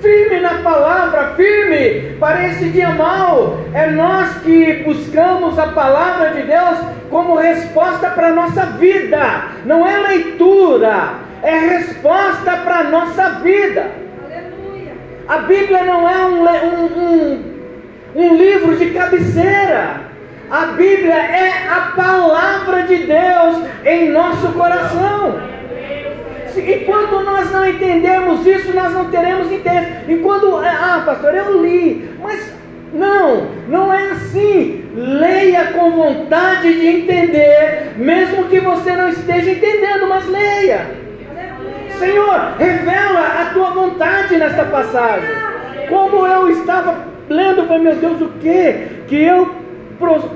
Firme 0.00 0.40
na 0.40 0.54
palavra, 0.62 1.34
firme 1.36 2.16
para 2.18 2.48
esse 2.48 2.70
dia 2.70 2.90
mal. 2.90 3.58
É 3.72 3.88
nós 3.90 4.38
que 4.38 4.82
buscamos 4.84 5.56
a 5.58 5.68
palavra 5.68 6.30
de 6.30 6.42
Deus 6.42 6.78
como 7.08 7.36
resposta 7.36 8.10
para 8.10 8.28
a 8.28 8.32
nossa 8.32 8.66
vida. 8.66 9.44
Não 9.64 9.86
é 9.86 9.98
leitura, 9.98 11.14
é 11.42 11.56
resposta 11.56 12.56
para 12.56 12.78
a 12.78 12.84
nossa 12.84 13.28
vida. 13.40 13.92
Aleluia. 14.24 14.92
A 15.28 15.38
Bíblia 15.38 15.84
não 15.84 16.08
é 16.08 16.26
um, 16.26 16.44
um, 16.48 16.84
um, 16.96 17.44
um 18.16 18.36
livro 18.36 18.76
de 18.76 18.90
cabeceira. 18.90 20.11
A 20.52 20.66
Bíblia 20.66 21.14
é 21.14 21.66
a 21.66 21.92
palavra 21.96 22.82
de 22.82 23.06
Deus 23.06 23.56
em 23.86 24.10
nosso 24.10 24.48
coração. 24.48 25.40
Enquanto 26.54 27.20
nós 27.24 27.50
não 27.50 27.66
entendemos 27.66 28.46
isso, 28.46 28.70
nós 28.74 28.92
não 28.92 29.10
teremos 29.10 29.50
entendimento. 29.50 30.10
Enquanto, 30.10 30.54
ah, 30.58 31.04
pastor, 31.06 31.34
eu 31.34 31.62
li, 31.62 32.06
mas 32.22 32.52
não, 32.92 33.46
não 33.66 33.90
é 33.90 34.10
assim. 34.10 34.84
Leia 34.94 35.72
com 35.72 35.90
vontade 35.92 36.70
de 36.70 36.86
entender, 36.86 37.94
mesmo 37.96 38.44
que 38.48 38.60
você 38.60 38.92
não 38.92 39.08
esteja 39.08 39.52
entendendo, 39.52 40.06
mas 40.06 40.28
leia. 40.28 40.86
Senhor, 41.98 42.56
revela 42.58 43.40
a 43.40 43.50
tua 43.54 43.70
vontade 43.70 44.36
nesta 44.36 44.66
passagem. 44.66 45.30
Como 45.88 46.26
eu 46.26 46.50
estava 46.50 47.06
lendo, 47.30 47.66
falei, 47.66 47.84
meu 47.84 47.96
Deus, 47.96 48.20
o 48.20 48.28
que? 48.38 49.04
Que 49.08 49.24
eu 49.24 49.61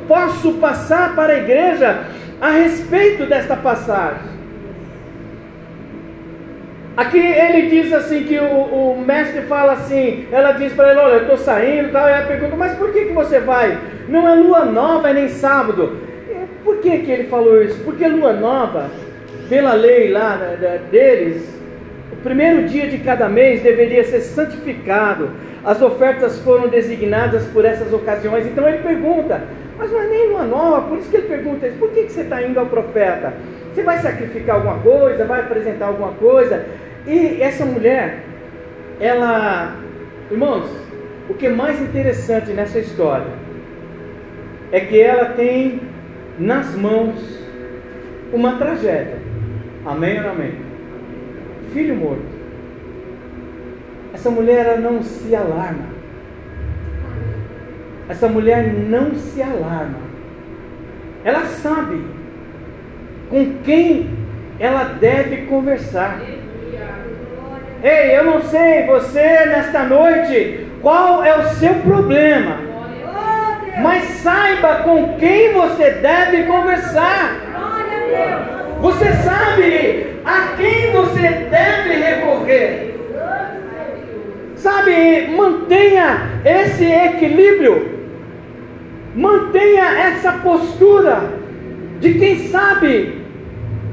posso 0.08 0.54
passar 0.54 1.14
para 1.14 1.32
a 1.32 1.38
igreja 1.38 2.04
a 2.40 2.50
respeito 2.50 3.26
desta 3.26 3.56
passagem. 3.56 4.36
Aqui 6.96 7.18
ele 7.18 7.68
diz 7.68 7.92
assim 7.92 8.24
que 8.24 8.38
o, 8.38 8.44
o 8.44 9.04
mestre 9.04 9.42
fala 9.42 9.72
assim, 9.72 10.26
ela 10.32 10.52
diz 10.52 10.72
para 10.72 10.92
ele, 10.92 11.00
olha, 11.00 11.12
eu 11.12 11.22
estou 11.22 11.36
saindo, 11.36 11.92
tal, 11.92 12.08
e 12.08 12.12
ela 12.12 12.26
pergunta, 12.26 12.56
mas 12.56 12.74
por 12.74 12.90
que, 12.90 13.04
que 13.04 13.12
você 13.12 13.38
vai? 13.38 13.76
Não 14.08 14.26
é 14.26 14.34
lua 14.34 14.64
nova, 14.64 15.10
é 15.10 15.12
nem 15.12 15.28
sábado. 15.28 15.98
Por 16.64 16.78
que, 16.78 16.98
que 16.98 17.10
ele 17.10 17.24
falou 17.24 17.62
isso? 17.62 17.78
Porque 17.84 18.08
lua 18.08 18.32
nova, 18.32 18.90
pela 19.48 19.74
lei 19.74 20.10
lá 20.10 20.40
deles, 20.90 21.46
o 22.12 22.16
primeiro 22.16 22.66
dia 22.66 22.86
de 22.86 22.98
cada 22.98 23.28
mês 23.28 23.62
deveria 23.62 24.02
ser 24.02 24.22
santificado. 24.22 25.30
As 25.66 25.82
ofertas 25.82 26.38
foram 26.38 26.68
designadas 26.68 27.44
por 27.46 27.64
essas 27.64 27.92
ocasiões. 27.92 28.46
Então 28.46 28.68
ele 28.68 28.78
pergunta, 28.78 29.42
mas 29.76 29.90
não 29.90 30.00
é 30.00 30.06
nem 30.06 30.28
lua 30.28 30.44
nova, 30.44 30.88
por 30.88 30.98
isso 30.98 31.10
que 31.10 31.16
ele 31.16 31.26
pergunta 31.26 31.66
isso, 31.66 31.76
por 31.76 31.90
que, 31.90 32.04
que 32.04 32.12
você 32.12 32.20
está 32.20 32.40
indo 32.40 32.60
ao 32.60 32.66
profeta? 32.66 33.34
Você 33.74 33.82
vai 33.82 33.98
sacrificar 33.98 34.56
alguma 34.56 34.78
coisa, 34.78 35.24
vai 35.24 35.40
apresentar 35.40 35.86
alguma 35.86 36.12
coisa? 36.12 36.64
E 37.04 37.42
essa 37.42 37.64
mulher, 37.64 38.20
ela, 39.00 39.74
irmãos, 40.30 40.70
o 41.28 41.34
que 41.34 41.46
é 41.46 41.50
mais 41.50 41.82
interessante 41.82 42.52
nessa 42.52 42.78
história 42.78 43.26
é 44.70 44.78
que 44.78 45.00
ela 45.00 45.30
tem 45.30 45.80
nas 46.38 46.76
mãos 46.76 47.16
uma 48.32 48.56
tragédia. 48.56 49.16
Amém 49.84 50.18
ou 50.18 50.22
não 50.22 50.30
amém? 50.30 50.54
Filho 51.72 51.96
morto. 51.96 52.35
Essa 54.16 54.30
mulher 54.30 54.64
ela 54.64 54.78
não 54.78 55.02
se 55.02 55.36
alarma. 55.36 55.84
Essa 58.08 58.26
mulher 58.26 58.72
não 58.72 59.14
se 59.14 59.42
alarma. 59.42 59.98
Ela 61.22 61.44
sabe 61.44 62.02
com 63.28 63.58
quem 63.62 64.08
ela 64.58 64.84
deve 64.84 65.42
conversar. 65.48 66.18
Ei, 67.82 68.16
eu 68.16 68.24
não 68.24 68.40
sei 68.44 68.86
você 68.86 69.20
nesta 69.20 69.82
noite 69.82 70.66
qual 70.80 71.22
é 71.22 71.38
o 71.38 71.48
seu 71.50 71.74
problema, 71.74 72.56
mas 73.82 74.02
saiba 74.22 74.76
com 74.76 75.18
quem 75.18 75.52
você 75.52 75.90
deve 75.90 76.44
conversar. 76.44 77.36
Você 78.80 79.12
sabe 79.12 80.06
a 80.24 80.56
quem 80.56 80.90
você 80.92 81.28
deve 81.50 81.96
recorrer. 81.96 82.85
Sabe, 84.66 85.28
mantenha 85.28 86.40
esse 86.44 86.84
equilíbrio, 86.84 87.88
mantenha 89.14 89.84
essa 89.96 90.32
postura 90.32 91.34
de 92.00 92.14
quem 92.14 92.48
sabe 92.48 93.22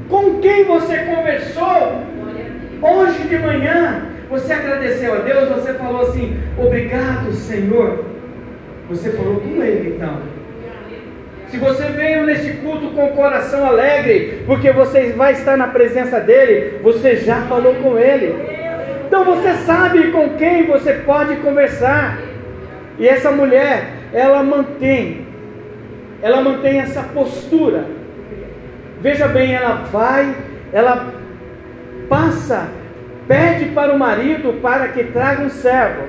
com 0.08 0.40
quem 0.40 0.64
você 0.64 0.98
conversou 0.98 2.02
hoje 2.82 3.22
de 3.22 3.38
manhã. 3.38 4.02
Você 4.28 4.52
agradeceu 4.52 5.14
a 5.14 5.18
Deus, 5.18 5.48
você 5.50 5.74
falou 5.74 6.08
assim: 6.08 6.40
Obrigado, 6.58 7.32
Senhor. 7.32 8.06
Você 8.90 9.10
falou 9.10 9.36
com 9.36 9.62
Ele 9.62 9.94
então. 9.94 10.22
Se 11.50 11.56
você 11.56 11.84
veio 11.84 12.26
neste 12.26 12.50
culto 12.54 12.88
com 12.88 13.04
o 13.04 13.12
coração 13.12 13.64
alegre, 13.64 14.42
porque 14.44 14.72
você 14.72 15.12
vai 15.12 15.34
estar 15.34 15.56
na 15.56 15.68
presença 15.68 16.18
dEle, 16.18 16.80
você 16.82 17.14
já 17.14 17.42
falou 17.42 17.76
com 17.76 17.96
Ele. 17.96 18.53
Então 19.14 19.26
você 19.26 19.52
sabe 19.64 20.10
com 20.10 20.30
quem 20.30 20.66
você 20.66 20.94
pode 20.94 21.36
conversar. 21.36 22.18
E 22.98 23.06
essa 23.06 23.30
mulher, 23.30 23.92
ela 24.12 24.42
mantém, 24.42 25.24
ela 26.20 26.40
mantém 26.40 26.80
essa 26.80 27.00
postura. 27.00 27.84
Veja 29.00 29.28
bem, 29.28 29.54
ela 29.54 29.84
vai, 29.92 30.34
ela 30.72 31.14
passa, 32.08 32.66
pede 33.28 33.66
para 33.66 33.94
o 33.94 33.98
marido 34.00 34.60
para 34.60 34.88
que 34.88 35.04
traga 35.04 35.44
um 35.44 35.48
servo, 35.48 36.08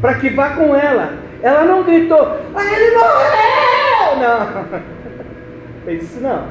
para 0.00 0.14
que 0.14 0.28
vá 0.28 0.50
com 0.50 0.74
ela. 0.74 1.12
Ela 1.44 1.64
não 1.64 1.84
gritou, 1.84 2.40
ah, 2.56 2.64
ele 2.64 2.96
morreu! 2.96 4.18
Não, 4.20 4.80
fez 5.86 6.02
isso 6.02 6.20
não. 6.20 6.48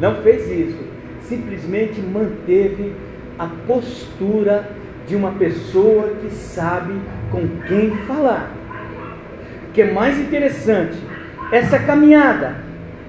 Não 0.00 0.14
fez 0.22 0.50
isso. 0.50 0.82
Simplesmente 1.20 2.00
manteve 2.00 2.94
a 3.38 3.46
postura 3.66 4.75
de 5.06 5.14
uma 5.14 5.32
pessoa 5.32 6.14
que 6.20 6.30
sabe 6.30 6.94
com 7.30 7.46
quem 7.68 7.90
falar. 8.06 8.50
O 9.68 9.72
que 9.72 9.82
é 9.82 9.92
mais 9.92 10.18
interessante, 10.18 10.96
essa 11.52 11.78
caminhada. 11.78 12.56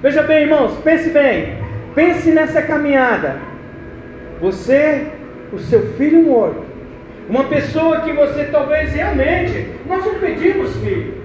Veja 0.01 0.21
bem, 0.21 0.43
irmãos, 0.43 0.77
pense 0.83 1.09
bem. 1.09 1.57
Pense 1.95 2.29
nessa 2.29 2.61
caminhada. 2.61 3.37
Você, 4.39 5.07
o 5.51 5.57
seu 5.57 5.93
filho 5.93 6.21
morto, 6.23 6.63
uma 7.27 7.45
pessoa 7.45 8.01
que 8.01 8.13
você 8.13 8.45
talvez 8.45 8.93
realmente, 8.93 9.67
nós 9.87 10.05
não 10.05 10.15
pedimos 10.15 10.75
filho, 10.77 11.15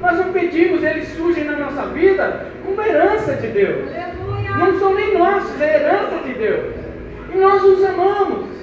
nós 0.00 0.16
não 0.16 0.32
pedimos, 0.32 0.82
eles 0.84 1.08
surgem 1.08 1.44
na 1.44 1.56
nossa 1.56 1.86
vida 1.86 2.46
como 2.64 2.80
herança 2.80 3.34
de 3.34 3.48
Deus. 3.48 3.90
Não 4.58 4.78
são 4.78 4.94
nem 4.94 5.18
nossos, 5.18 5.60
é 5.60 5.76
herança 5.76 6.22
de 6.24 6.34
Deus. 6.34 6.74
E 7.34 7.38
nós 7.38 7.62
os 7.64 7.84
amamos. 7.84 8.57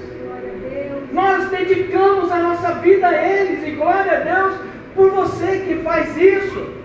Nós 1.16 1.50
dedicamos 1.50 2.30
a 2.30 2.40
nossa 2.40 2.74
vida 2.74 3.08
a 3.08 3.26
eles, 3.26 3.66
e 3.66 3.72
glória 3.72 4.18
a 4.18 4.20
Deus 4.20 4.60
por 4.94 5.12
você 5.12 5.64
que 5.66 5.82
faz 5.82 6.18
isso. 6.18 6.76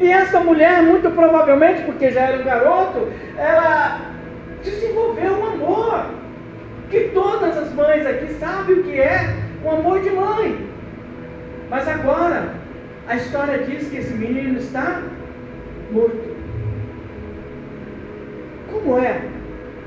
E 0.00 0.10
essa 0.10 0.40
mulher, 0.40 0.82
muito 0.82 1.10
provavelmente, 1.10 1.82
porque 1.82 2.10
já 2.10 2.22
era 2.22 2.38
um 2.38 2.44
garoto, 2.44 3.08
ela 3.36 4.00
desenvolveu 4.64 5.32
um 5.32 5.46
amor. 5.46 6.06
Que 6.88 7.10
todas 7.12 7.54
as 7.54 7.70
mães 7.74 8.06
aqui 8.06 8.32
sabem 8.40 8.76
o 8.76 8.82
que 8.82 8.98
é 8.98 9.34
o 9.62 9.70
amor 9.70 10.00
de 10.00 10.08
mãe. 10.08 10.70
Mas 11.68 11.86
agora, 11.86 12.54
a 13.06 13.16
história 13.16 13.58
diz 13.58 13.90
que 13.90 13.98
esse 13.98 14.14
menino 14.14 14.58
está 14.58 15.02
morto. 15.90 16.34
Como 18.72 18.98
é 18.98 19.20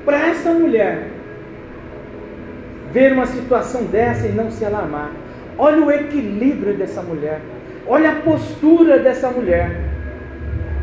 para 0.04 0.28
essa 0.28 0.52
mulher 0.52 1.11
ver 2.92 3.12
uma 3.12 3.26
situação 3.26 3.84
dessa 3.84 4.26
e 4.26 4.32
não 4.32 4.50
se 4.50 4.64
alarmar? 4.64 5.10
Olha 5.58 5.84
o 5.84 5.90
equilíbrio 5.90 6.74
dessa 6.74 7.02
mulher. 7.02 7.40
Olha 7.86 8.12
a 8.12 8.14
postura 8.16 8.98
dessa 8.98 9.30
mulher. 9.30 9.80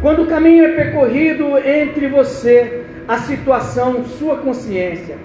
Quando 0.01 0.24
o 0.24 0.28
caminho 0.28 0.66
é 0.66 0.75
percorrido 0.75 1.58
entre 1.58 2.08
você, 2.08 2.84
a 3.08 3.18
situação, 3.18 4.06
sua 4.06 4.38
consciência, 4.38 5.18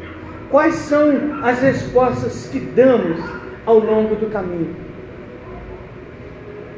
quais 0.50 0.74
são 0.76 1.44
as 1.44 1.60
respostas 1.60 2.48
que 2.50 2.58
damos 2.58 3.20
ao 3.66 3.78
longo 3.78 4.16
do 4.16 4.26
caminho? 4.30 4.74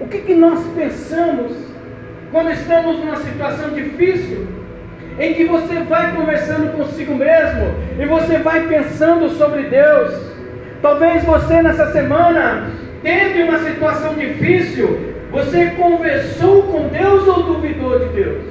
O 0.01 0.09
que, 0.09 0.19
que 0.19 0.35
nós 0.35 0.67
pensamos 0.75 1.53
quando 2.31 2.51
estamos 2.51 2.99
numa 2.99 3.17
situação 3.17 3.71
difícil, 3.71 4.47
em 5.19 5.35
que 5.35 5.45
você 5.45 5.81
vai 5.81 6.15
conversando 6.15 6.73
consigo 6.73 7.15
mesmo 7.15 7.75
e 7.99 8.05
você 8.05 8.39
vai 8.39 8.67
pensando 8.67 9.31
sobre 9.31 9.63
Deus? 9.65 10.15
Talvez 10.83 11.25
você 11.25 11.63
nessa 11.63 11.91
semana 11.93 12.71
teve 13.03 13.43
uma 13.43 13.59
situação 13.59 14.15
difícil 14.15 15.15
você 15.31 15.67
conversou 15.71 16.63
com 16.65 16.89
Deus 16.89 17.27
ou 17.27 17.43
duvidou 17.43 17.99
de 17.99 18.15
Deus? 18.15 18.45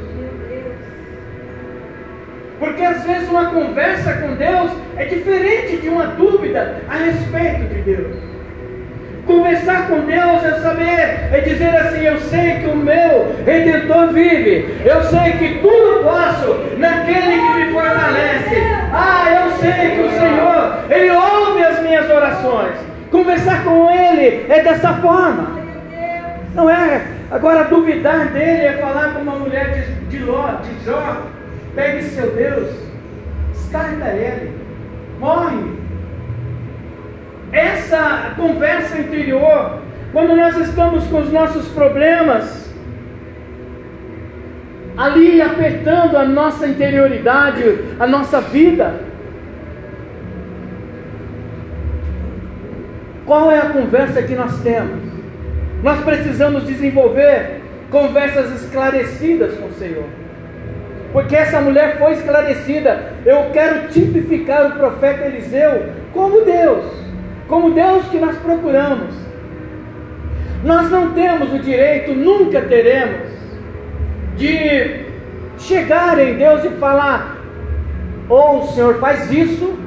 Porque 2.59 2.83
às 2.83 3.03
vezes 3.03 3.29
uma 3.29 3.49
conversa 3.51 4.13
com 4.13 4.35
Deus 4.35 4.71
é 4.97 5.05
diferente 5.05 5.77
de 5.77 5.89
uma 5.89 6.07
dúvida 6.07 6.81
a 6.87 6.95
respeito 6.95 7.73
de 7.73 7.81
Deus. 7.81 8.34
Conversar 9.25 9.87
com 9.87 10.01
Deus 10.01 10.43
é 10.43 10.59
saber, 10.59 11.29
é 11.31 11.41
dizer 11.43 11.75
assim: 11.75 12.05
Eu 12.05 12.19
sei 12.19 12.59
que 12.59 12.67
o 12.67 12.75
meu 12.75 13.35
redentor 13.43 14.13
vive, 14.13 14.77
eu 14.85 15.03
sei 15.03 15.31
que 15.33 15.59
tudo 15.61 16.03
posso 16.03 16.77
naquele 16.77 17.41
que 17.41 17.53
me 17.55 17.71
fortalece. 17.71 18.55
Ah, 18.93 19.43
eu 19.43 19.51
sei 19.57 19.95
que 19.95 20.01
o 20.01 20.11
Senhor, 20.11 20.77
Ele 20.89 21.11
ouve 21.11 21.63
as 21.63 21.81
minhas 21.81 22.09
orações. 22.09 22.75
Conversar 23.09 23.63
com 23.63 23.89
Ele 23.89 24.45
é 24.47 24.61
dessa 24.61 24.93
forma. 24.93 25.59
Não 26.53 26.69
é. 26.69 27.01
Agora, 27.31 27.63
duvidar 27.63 28.27
dele 28.27 28.65
é 28.65 28.73
falar 28.73 29.13
com 29.13 29.21
uma 29.21 29.35
mulher 29.35 29.71
de, 29.73 30.17
de 30.17 30.23
Ló, 30.23 30.51
de 30.61 30.85
Jó. 30.85 31.23
Pegue 31.73 32.03
seu 32.03 32.31
Deus, 32.31 32.69
estarta 33.53 34.07
ele, 34.11 34.53
morre. 35.19 35.84
Essa 37.55 38.33
conversa 38.35 38.99
interior, 38.99 39.79
quando 40.11 40.35
nós 40.35 40.57
estamos 40.57 41.05
com 41.05 41.21
os 41.21 41.31
nossos 41.31 41.69
problemas, 41.69 42.69
ali 44.97 45.41
apertando 45.41 46.17
a 46.17 46.25
nossa 46.25 46.67
interioridade, 46.67 47.63
a 47.97 48.05
nossa 48.05 48.41
vida, 48.41 48.99
qual 53.25 53.49
é 53.49 53.57
a 53.57 53.69
conversa 53.69 54.21
que 54.21 54.35
nós 54.35 54.59
temos? 54.61 55.01
Nós 55.81 56.03
precisamos 56.03 56.65
desenvolver 56.65 57.61
conversas 57.89 58.63
esclarecidas 58.63 59.57
com 59.57 59.67
o 59.67 59.73
Senhor. 59.73 60.05
Porque 61.13 61.37
essa 61.37 61.61
mulher 61.61 61.97
foi 61.97 62.11
esclarecida. 62.11 63.13
Eu 63.25 63.51
quero 63.53 63.87
tipificar 63.87 64.67
o 64.67 64.77
profeta 64.77 65.27
Eliseu 65.27 65.93
como 66.11 66.41
Deus, 66.41 67.04
como 67.47 67.71
Deus 67.71 68.05
que 68.07 68.17
nós 68.17 68.37
procuramos. 68.37 69.13
Nós 70.63 70.89
não 70.89 71.11
temos 71.11 71.53
o 71.53 71.59
direito, 71.59 72.13
nunca 72.13 72.61
teremos, 72.61 73.29
de 74.35 75.05
chegar 75.59 76.19
em 76.19 76.35
Deus 76.35 76.63
e 76.63 76.69
falar: 76.71 77.37
ou 78.27 78.61
o 78.61 78.67
Senhor 78.67 78.95
faz 78.95 79.31
isso, 79.31 79.77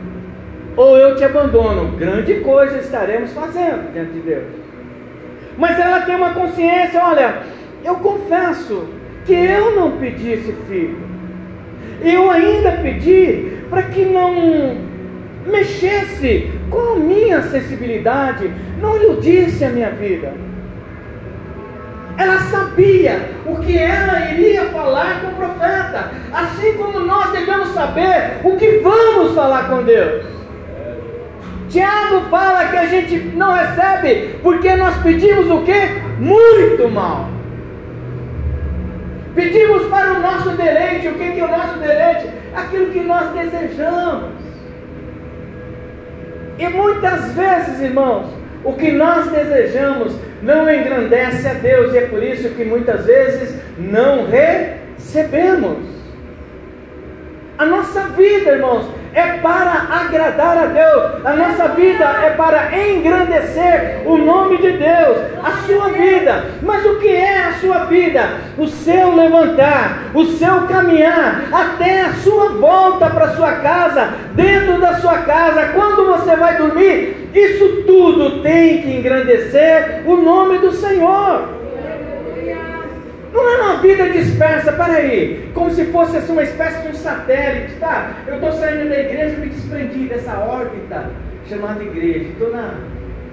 ou 0.77 0.97
eu 0.97 1.17
te 1.17 1.25
abandono. 1.25 1.97
Grande 1.97 2.35
coisa 2.41 2.79
estaremos 2.79 3.33
fazendo 3.33 3.93
diante 3.93 4.13
de 4.13 4.21
Deus. 4.21 4.45
Mas 5.57 5.79
ela 5.79 6.03
tem 6.03 6.15
uma 6.15 6.33
consciência: 6.35 7.03
olha, 7.05 7.43
eu 7.85 7.97
confesso 7.97 8.89
que 9.25 9.35
eu 9.35 9.75
não 9.75 9.99
pedi 9.99 10.31
esse 10.31 10.53
filho. 10.69 11.09
Eu 12.01 12.31
ainda 12.31 12.73
pedi 12.73 13.59
para 13.69 13.83
que 13.83 14.05
não 14.05 14.88
mexesse 15.49 16.51
com 16.71 16.93
a 16.93 16.97
minha 16.97 17.43
sensibilidade, 17.43 18.51
não 18.81 18.97
iludisse 18.97 19.65
a 19.65 19.71
minha 19.71 19.91
vida. 19.91 20.33
Ela 22.17 22.39
sabia 22.39 23.31
o 23.47 23.57
que 23.57 23.79
ela 23.79 24.33
iria 24.33 24.65
falar 24.67 25.21
com 25.21 25.29
o 25.29 25.35
profeta, 25.37 26.11
assim 26.33 26.75
como 26.75 27.01
nós 27.01 27.31
devemos 27.31 27.69
saber 27.69 28.41
o 28.43 28.57
que 28.57 28.79
vamos 28.79 29.35
falar 29.35 29.69
com 29.69 29.85
Deus. 29.85 30.27
Tiago 31.69 32.23
fala 32.31 32.69
que 32.69 32.77
a 32.77 32.87
gente 32.87 33.17
não 33.37 33.53
recebe 33.53 34.39
porque 34.43 34.75
nós 34.75 34.97
pedimos 35.03 35.51
o 35.51 35.63
que? 35.63 36.01
Muito 36.19 36.89
mal. 36.89 37.29
Pedimos 39.35 39.87
para 39.87 40.15
o 40.15 40.21
nosso 40.21 40.51
deleite. 40.51 41.09
O 41.09 41.15
que 41.15 41.39
é 41.39 41.45
o 41.45 41.49
nosso 41.49 41.79
deleite? 41.79 42.29
Aquilo 42.57 42.87
que 42.87 43.01
nós 43.01 43.31
desejamos. 43.33 44.31
E 46.59 46.69
muitas 46.69 47.33
vezes, 47.33 47.81
irmãos, 47.81 48.27
o 48.65 48.73
que 48.73 48.91
nós 48.91 49.31
desejamos 49.31 50.13
não 50.43 50.73
engrandece 50.73 51.47
a 51.47 51.55
Deus, 51.55 51.95
e 51.95 51.99
é 51.99 52.07
por 52.07 52.23
isso 52.23 52.51
que 52.51 52.65
muitas 52.65 53.07
vezes 53.07 53.55
não 53.79 54.27
recebemos. 54.27 55.98
A 57.59 57.67
nossa 57.67 58.03
vida, 58.11 58.53
irmãos, 58.53 58.89
é 59.13 59.39
para 59.39 59.73
agradar 59.91 60.57
a 60.57 60.67
Deus, 60.67 61.27
a 61.27 61.33
nossa 61.33 61.69
vida 61.71 62.05
é 62.05 62.31
para 62.31 62.79
engrandecer 62.79 64.03
o 64.07 64.17
nome 64.17 64.59
de 64.59 64.71
Deus, 64.75 65.19
a 65.43 65.67
sua 65.67 65.89
vida. 65.89 66.45
Mas 66.63 66.87
o 66.87 67.01
que 67.01 67.09
é 67.09 67.47
a 67.47 67.55
sua 67.55 67.87
vida? 67.87 68.29
O 68.57 68.69
seu 68.69 69.13
levantar, 69.13 70.13
o 70.15 70.25
seu 70.25 70.69
caminhar, 70.69 71.49
até 71.51 72.03
a 72.03 72.13
sua 72.13 72.51
volta 72.51 73.11
para 73.11 73.35
sua 73.35 73.51
casa, 73.55 74.09
dentro 74.35 74.81
da 74.81 74.95
sua 75.01 75.19
casa, 75.19 75.73
quando 75.75 76.07
você 76.07 76.37
vai 76.37 76.57
dormir, 76.59 77.29
isso 77.35 77.83
tudo 77.89 78.41
tem 78.41 78.83
que 78.83 78.91
engrandecer 78.99 80.05
o 80.07 80.17
nome 80.17 80.59
do 80.59 80.71
Senhor. 80.71 81.58
Não 83.39 83.49
é 83.49 83.63
uma 83.63 83.77
vida 83.81 84.09
dispersa, 84.11 84.73
peraí, 84.73 85.49
como 85.55 85.71
se 85.71 85.85
fosse 85.87 86.17
assim, 86.17 86.33
uma 86.33 86.43
espécie 86.43 86.83
de 86.83 86.89
um 86.89 86.95
satélite, 86.95 87.75
tá? 87.77 88.15
Eu 88.27 88.35
estou 88.35 88.53
saindo 88.53 88.89
da 88.89 88.99
igreja 88.99 89.37
e 89.37 89.41
me 89.41 89.47
desprendi 89.47 90.09
dessa 90.09 90.39
órbita 90.39 91.11
chamada 91.49 91.83
igreja. 91.83 92.31
Estou 92.31 92.51
na, 92.51 92.75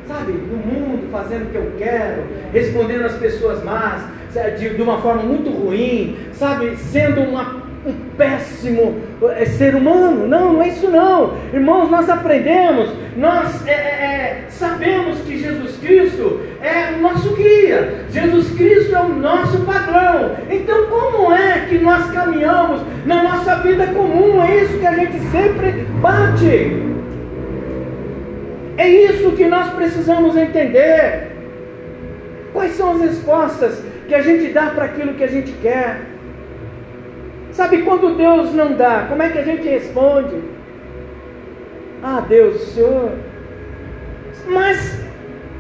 sabe, 0.08 0.34
no 0.34 0.58
mundo, 0.58 1.10
fazendo 1.12 1.46
o 1.46 1.50
que 1.50 1.56
eu 1.56 1.74
quero, 1.80 2.24
respondendo 2.54 3.06
às 3.06 3.16
pessoas 3.18 3.64
más, 3.64 4.04
de, 4.60 4.76
de 4.76 4.82
uma 4.82 5.02
forma 5.02 5.24
muito 5.24 5.50
ruim, 5.50 6.18
sabe, 6.34 6.78
sendo 6.78 7.22
uma 7.22 7.65
um 7.86 7.94
péssimo 8.18 8.96
é, 9.36 9.46
ser 9.46 9.76
humano. 9.76 10.28
Não, 10.28 10.54
não 10.54 10.64
é 10.64 10.70
isso 10.70 10.90
não. 10.90 11.38
Irmãos, 11.54 11.90
nós 11.90 12.10
aprendemos, 12.10 12.90
nós 13.16 13.66
é, 13.68 13.72
é, 13.72 13.76
é, 13.76 14.44
sabemos 14.50 15.20
que 15.20 15.38
Jesus 15.38 15.78
Cristo 15.78 16.42
é 16.62 16.96
o 16.98 17.02
nosso 17.02 17.36
guia. 17.36 18.06
Jesus 18.10 18.52
Cristo 18.56 18.96
é 18.96 19.00
o 19.00 19.10
nosso 19.10 19.60
padrão. 19.62 20.36
Então, 20.50 20.88
como 20.88 21.32
é 21.32 21.66
que 21.70 21.78
nós 21.78 22.10
caminhamos 22.12 22.82
na 23.06 23.24
nossa 23.24 23.58
vida 23.58 23.86
comum? 23.88 24.44
É 24.44 24.64
isso 24.64 24.80
que 24.80 24.88
a 24.88 24.94
gente 24.94 25.20
sempre 25.30 25.86
bate. 26.02 26.84
É 28.78 28.90
isso 28.90 29.32
que 29.32 29.46
nós 29.46 29.72
precisamos 29.74 30.36
entender. 30.36 31.32
Quais 32.52 32.72
são 32.72 32.94
as 32.94 33.02
respostas 33.02 33.82
que 34.08 34.16
a 34.16 34.22
gente 34.22 34.52
dá 34.52 34.68
para 34.68 34.86
aquilo 34.86 35.14
que 35.14 35.24
a 35.24 35.28
gente 35.28 35.52
quer? 35.62 36.15
Sabe 37.56 37.84
quando 37.84 38.18
Deus 38.18 38.54
não 38.54 38.74
dá, 38.74 39.06
como 39.08 39.24
é 39.24 39.30
que 39.30 39.38
a 39.38 39.44
gente 39.44 39.66
responde? 39.66 40.42
Ah, 42.04 42.22
Deus, 42.28 42.62
Senhor. 42.74 43.12
Mas 44.46 45.00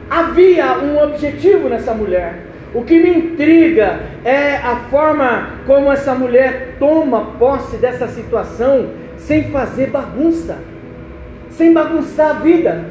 havia 0.09 0.77
um 0.79 1.01
objetivo 1.01 1.69
nessa 1.69 1.93
mulher. 1.93 2.47
O 2.73 2.83
que 2.83 2.99
me 2.99 3.17
intriga 3.17 4.01
é 4.25 4.57
a 4.57 4.75
forma 4.91 5.51
como 5.65 5.89
essa 5.89 6.13
mulher 6.13 6.75
toma 6.77 7.31
posse 7.39 7.77
dessa 7.77 8.09
situação 8.09 8.89
sem 9.15 9.49
fazer 9.49 9.87
bagunça, 9.87 10.57
sem 11.49 11.71
bagunçar 11.71 12.31
a 12.31 12.39
vida. 12.39 12.89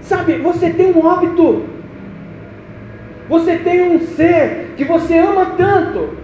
Sabe, 0.00 0.38
você 0.38 0.70
tem 0.70 0.90
um 0.90 1.04
óbito, 1.04 1.66
você 3.28 3.56
tem 3.56 3.82
um 3.82 4.00
ser 4.00 4.72
que 4.74 4.84
você 4.84 5.18
ama 5.18 5.52
tanto, 5.58 6.16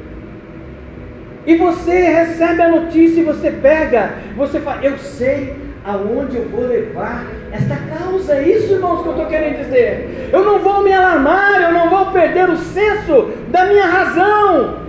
e 1.47 1.57
você 1.57 1.93
recebe 1.93 2.63
a 2.63 2.69
notícia 2.69 3.21
e 3.21 3.25
você 3.25 3.51
pega, 3.51 4.15
você 4.37 4.61
fala, 4.61 4.83
eu 4.83 4.97
sei 4.99 5.55
aonde 5.85 6.37
eu 6.37 6.49
vou 6.49 6.67
levar 6.67 7.27
esta 7.53 7.77
causa. 7.77 8.37
É 8.37 8.49
isso, 8.49 8.73
irmãos, 8.73 9.03
que 9.03 9.09
eu 9.09 9.13
estou 9.13 9.27
querendo 9.27 9.59
dizer. 9.59 10.31
Eu 10.33 10.43
não 10.43 10.59
vou 10.61 10.83
me 10.83 10.93
alarmar, 10.93 11.61
eu 11.61 11.73
não 11.73 11.91
vou 11.91 12.07
perder 12.13 12.49
o 12.49 12.57
senso 12.57 13.31
da 13.49 13.67
minha 13.67 13.85
razão. 13.85 14.85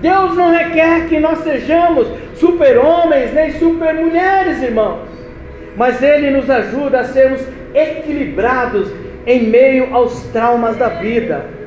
Deus 0.00 0.36
não 0.36 0.50
requer 0.50 1.08
que 1.08 1.18
nós 1.18 1.38
sejamos 1.38 2.06
super-homens 2.34 3.32
nem 3.32 3.52
super-mulheres, 3.52 4.62
irmãos. 4.62 5.08
Mas 5.74 6.02
Ele 6.02 6.30
nos 6.30 6.50
ajuda 6.50 7.00
a 7.00 7.04
sermos 7.04 7.40
equilibrados 7.74 8.90
em 9.26 9.44
meio 9.44 9.94
aos 9.94 10.22
traumas 10.24 10.76
da 10.76 10.88
vida 10.88 11.57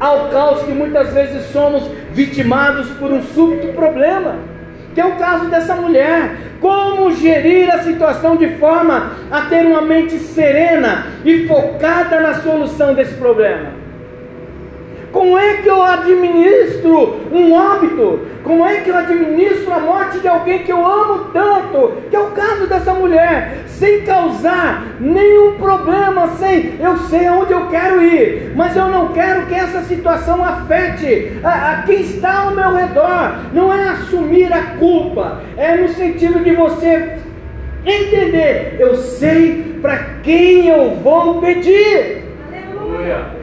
ao 0.00 0.30
caos 0.30 0.62
que 0.62 0.72
muitas 0.72 1.12
vezes 1.12 1.52
somos 1.52 1.84
vitimados 2.12 2.88
por 2.92 3.12
um 3.12 3.22
súbito 3.22 3.68
problema, 3.74 4.36
que 4.94 5.00
é 5.00 5.04
o 5.04 5.16
caso 5.16 5.50
dessa 5.50 5.76
mulher. 5.76 6.36
Como 6.58 7.14
gerir 7.14 7.72
a 7.72 7.82
situação 7.82 8.36
de 8.36 8.56
forma 8.56 9.12
a 9.30 9.42
ter 9.42 9.64
uma 9.66 9.82
mente 9.82 10.18
serena 10.18 11.06
e 11.24 11.46
focada 11.46 12.20
na 12.20 12.34
solução 12.34 12.94
desse 12.94 13.14
problema? 13.14 13.89
Como 15.12 15.36
é 15.36 15.54
que 15.54 15.68
eu 15.68 15.82
administro 15.82 17.20
um 17.32 17.52
óbito? 17.52 18.20
Como 18.44 18.64
é 18.64 18.80
que 18.80 18.90
eu 18.90 18.96
administro 18.96 19.72
a 19.72 19.80
morte 19.80 20.20
de 20.20 20.28
alguém 20.28 20.60
que 20.60 20.72
eu 20.72 20.86
amo 20.86 21.30
tanto? 21.32 21.94
Que 22.08 22.16
é 22.16 22.20
o 22.20 22.30
caso 22.30 22.66
dessa 22.68 22.94
mulher, 22.94 23.64
sem 23.66 24.02
causar 24.02 24.96
nenhum 25.00 25.54
problema, 25.54 26.28
sem 26.38 26.74
eu 26.78 26.96
sei 26.96 27.26
aonde 27.26 27.52
eu 27.52 27.66
quero 27.66 28.00
ir, 28.02 28.52
mas 28.54 28.76
eu 28.76 28.88
não 28.88 29.08
quero 29.08 29.46
que 29.46 29.54
essa 29.54 29.82
situação 29.82 30.44
afete 30.44 31.32
a, 31.42 31.72
a 31.72 31.82
quem 31.82 32.00
está 32.02 32.44
ao 32.44 32.52
meu 32.52 32.72
redor. 32.72 33.34
Não 33.52 33.72
é 33.72 33.88
assumir 33.88 34.52
a 34.52 34.76
culpa, 34.78 35.40
é 35.56 35.74
no 35.76 35.88
sentido 35.88 36.44
de 36.44 36.54
você 36.54 37.18
entender, 37.84 38.76
eu 38.78 38.94
sei 38.94 39.78
para 39.82 39.96
quem 40.22 40.68
eu 40.68 40.94
vou 41.02 41.40
pedir. 41.40 42.24
Aleluia. 42.48 43.39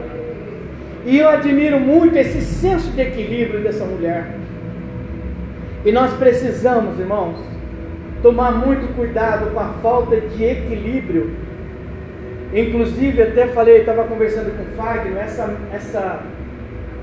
E 1.04 1.18
eu 1.18 1.28
admiro 1.28 1.78
muito 1.78 2.16
esse 2.16 2.40
senso 2.42 2.90
de 2.90 3.00
equilíbrio 3.00 3.60
dessa 3.60 3.84
mulher. 3.84 4.26
E 5.84 5.92
nós 5.92 6.12
precisamos, 6.14 6.98
irmãos, 6.98 7.38
tomar 8.22 8.52
muito 8.52 8.94
cuidado 8.94 9.52
com 9.52 9.60
a 9.60 9.68
falta 9.82 10.20
de 10.20 10.44
equilíbrio. 10.44 11.30
Inclusive, 12.52 13.22
até 13.22 13.46
falei, 13.48 13.78
estava 13.78 14.04
conversando 14.04 14.56
com 14.56 14.62
o 14.62 14.76
Fagner, 14.76 15.18
essa, 15.18 15.54
essa 15.72 16.20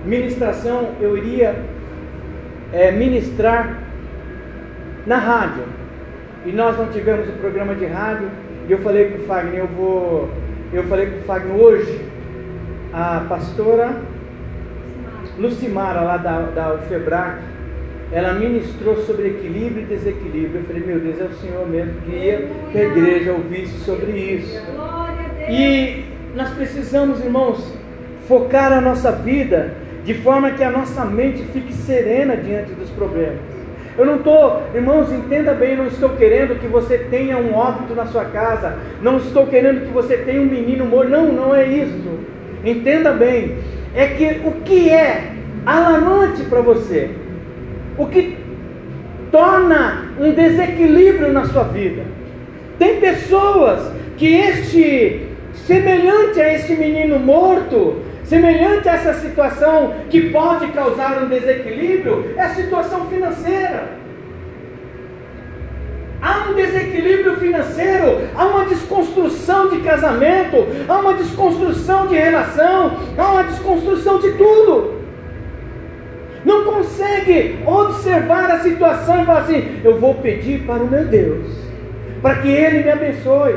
ministração 0.04 0.90
eu 1.00 1.18
iria 1.18 1.56
é, 2.74 2.92
ministrar 2.92 3.80
na 5.06 5.18
rádio. 5.18 5.64
E 6.46 6.52
nós 6.52 6.78
não 6.78 6.88
tivemos 6.88 7.28
o 7.30 7.34
programa 7.34 7.76
de 7.76 7.86
rádio. 7.86 8.30
E 8.68 8.72
eu 8.72 8.80
falei 8.80 9.10
com 9.10 9.24
o 9.24 9.26
Fagner, 9.26 9.60
eu 9.60 9.68
vou. 9.68 10.30
Eu 10.74 10.84
falei 10.84 11.08
com 11.08 11.20
o 11.20 11.24
Fagner 11.24 11.56
hoje, 11.56 12.05
a 12.96 13.26
pastora 13.28 13.94
Lucimara, 15.38 16.00
lá 16.00 16.16
da, 16.16 16.44
da 16.44 16.74
UFEBRAC, 16.76 17.42
ela 18.10 18.34
ministrou 18.34 18.96
sobre 19.04 19.28
equilíbrio 19.28 19.82
e 19.82 19.86
desequilíbrio. 19.86 20.62
Eu 20.62 20.64
falei, 20.64 20.84
meu 20.86 21.00
Deus, 21.02 21.20
é 21.20 21.26
o 21.26 21.34
Senhor 21.34 21.68
mesmo 21.68 21.94
que 22.06 22.12
ia 22.12 22.50
que 22.72 22.78
a 22.78 22.84
igreja 22.86 23.34
ouvisse 23.34 23.80
sobre 23.80 24.12
isso. 24.12 24.58
E 25.50 26.06
nós 26.36 26.52
precisamos, 26.52 27.20
irmãos, 27.20 27.78
focar 28.30 28.72
a 28.72 28.80
nossa 28.80 29.12
vida 29.12 29.74
de 30.06 30.14
forma 30.14 30.52
que 30.52 30.64
a 30.64 30.72
nossa 30.72 31.04
mente 31.04 31.44
fique 31.52 31.74
serena 31.74 32.38
diante 32.38 32.72
dos 32.72 32.90
problemas. 32.92 33.40
Eu 33.98 34.06
não 34.06 34.18
estou, 34.18 34.64
irmãos, 34.74 35.12
entenda 35.12 35.54
bem, 35.54 35.76
não 35.76 35.88
estou 35.88 36.12
querendo 36.12 36.58
que 36.62 36.68
você 36.68 36.98
tenha 36.98 37.38
um 37.38 37.54
óbito 37.54 37.94
na 37.94 38.06
sua 38.06 38.24
casa, 38.26 38.78
não 39.02 39.18
estou 39.18 39.48
querendo 39.48 39.86
que 39.86 39.92
você 39.92 40.16
tenha 40.18 40.42
um 40.42 40.46
menino 40.46 40.86
morto, 40.86 41.10
não, 41.10 41.32
não 41.34 41.54
é 41.54 41.68
isso 41.68 42.35
entenda 42.66 43.12
bem, 43.12 43.58
é 43.96 44.08
que 44.08 44.42
o 44.46 44.52
que 44.64 44.90
é 44.90 45.32
alarmante 45.66 46.44
para 46.44 46.62
você, 46.62 47.12
o 47.98 48.08
que 48.08 48.38
torna 49.32 50.12
um 50.20 50.32
desequilíbrio 50.32 51.32
na 51.32 51.46
sua 51.46 51.64
vida. 51.64 52.04
Tem 52.78 53.00
pessoas 53.00 53.92
que 54.18 54.34
este, 54.34 55.28
semelhante 55.54 56.40
a 56.42 56.54
este 56.54 56.76
menino 56.76 57.20
morto, 57.20 58.02
semelhante 58.24 58.90
a 58.90 58.94
essa 58.94 59.14
situação 59.16 59.94
que 60.10 60.30
pode 60.30 60.68
causar 60.68 61.24
um 61.24 61.28
desequilíbrio, 61.28 62.34
é 62.38 62.42
a 62.42 62.50
situação 62.50 63.08
financeira 63.08 64.05
há 66.26 66.50
um 66.50 66.54
desequilíbrio 66.56 67.38
financeiro, 67.38 68.22
há 68.36 68.46
uma 68.46 68.66
desconstrução 68.66 69.70
de 69.70 69.82
casamento, 69.82 70.66
há 70.90 70.98
uma 70.98 71.14
desconstrução 71.14 72.08
de 72.08 72.16
relação, 72.16 72.98
há 73.16 73.32
uma 73.32 73.44
desconstrução 73.44 74.18
de 74.20 74.32
tudo. 74.32 74.96
Não 76.44 76.66
consegue 76.66 77.60
observar 77.66 78.50
a 78.50 78.60
situação 78.60 79.22
e 79.22 79.26
falar 79.26 79.42
assim: 79.42 79.82
eu 79.84 80.00
vou 80.00 80.16
pedir 80.16 80.62
para 80.66 80.84
o 80.84 80.88
meu 80.88 81.06
Deus, 81.06 81.48
para 82.24 82.36
que 82.38 82.50
Ele 82.50 82.84
me 82.84 82.90
abençoe. 82.90 83.56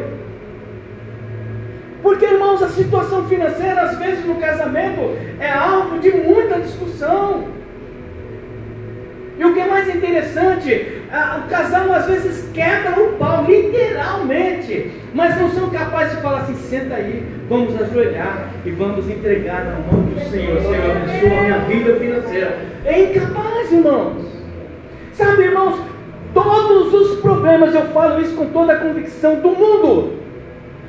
Porque, 2.02 2.26
irmãos, 2.26 2.62
a 2.62 2.68
situação 2.68 3.26
financeira, 3.26 3.82
às 3.82 3.98
vezes 3.98 4.24
no 4.24 4.36
casamento, 4.36 5.16
é 5.40 5.50
alvo 5.50 5.98
de 5.98 6.10
muita 6.10 6.60
discussão. 6.60 7.44
E 9.38 9.44
o 9.44 9.54
que 9.54 9.60
é 9.60 9.66
mais 9.66 9.88
interessante, 9.94 10.97
o 11.10 11.48
casal 11.48 11.92
às 11.92 12.06
vezes 12.06 12.50
quebra 12.52 13.02
o 13.02 13.12
pau, 13.14 13.44
literalmente, 13.46 14.90
mas 15.14 15.40
não 15.40 15.50
são 15.50 15.70
capazes 15.70 16.16
de 16.16 16.22
falar 16.22 16.40
assim: 16.40 16.54
senta 16.54 16.96
aí, 16.96 17.26
vamos 17.48 17.80
ajoelhar 17.80 18.50
e 18.64 18.70
vamos 18.72 19.08
entregar 19.08 19.64
na 19.64 19.72
mão 19.72 20.02
do 20.02 20.20
Senhor. 20.30 20.60
Senhor, 20.60 20.90
abençoa 20.96 21.38
a 21.38 21.42
minha 21.42 21.58
vida 21.60 21.96
financeira. 21.98 22.58
É 22.84 23.02
incapaz, 23.04 23.72
irmãos. 23.72 24.26
Sabe, 25.14 25.44
irmãos, 25.44 25.80
todos 26.34 26.94
os 26.94 27.20
problemas, 27.20 27.74
eu 27.74 27.86
falo 27.86 28.20
isso 28.20 28.36
com 28.36 28.46
toda 28.46 28.74
a 28.74 28.78
convicção 28.78 29.36
do 29.36 29.48
mundo, 29.48 30.18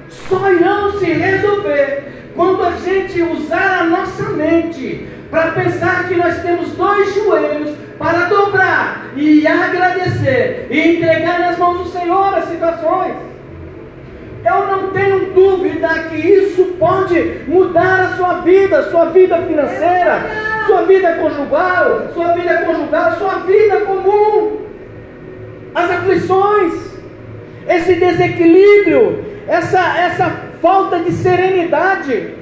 só 0.10 0.52
irão 0.52 1.00
se 1.00 1.06
resolver 1.06 2.30
quando 2.36 2.64
a 2.64 2.72
gente 2.72 3.22
usar 3.22 3.80
a 3.80 3.84
nossa 3.86 4.24
mente 4.30 5.08
para 5.32 5.52
pensar 5.52 6.08
que 6.08 6.16
nós 6.16 6.42
temos 6.42 6.72
dois 6.74 7.14
joelhos 7.16 7.76
para 8.00 8.26
dobrar 8.26 9.12
e 9.18 9.46
agradecer 9.46 10.68
e 10.72 10.96
entregar 10.96 11.40
nas 11.40 11.58
mãos 11.58 11.80
do 11.80 11.90
Senhor 11.90 12.34
as 12.34 12.46
situações. 12.46 13.14
Eu 14.44 14.68
não 14.68 14.92
tenho 14.92 15.34
dúvida 15.34 15.90
que 16.10 16.16
isso 16.16 16.64
pode 16.80 17.42
mudar 17.46 18.00
a 18.00 18.16
sua 18.16 18.36
vida, 18.36 18.90
sua 18.90 19.06
vida 19.08 19.38
financeira, 19.42 20.22
sua 20.66 20.84
vida 20.84 21.16
conjugal, 21.16 22.08
sua 22.14 22.32
vida 22.32 22.62
conjugal, 22.62 23.18
sua 23.18 23.40
vida 23.40 23.82
comum. 23.82 24.62
As 25.76 25.92
aflições, 25.92 26.74
esse 27.68 27.96
desequilíbrio, 27.96 29.26
essa, 29.46 29.80
essa 30.00 30.32
falta 30.62 31.00
de 31.00 31.12
serenidade 31.12 32.39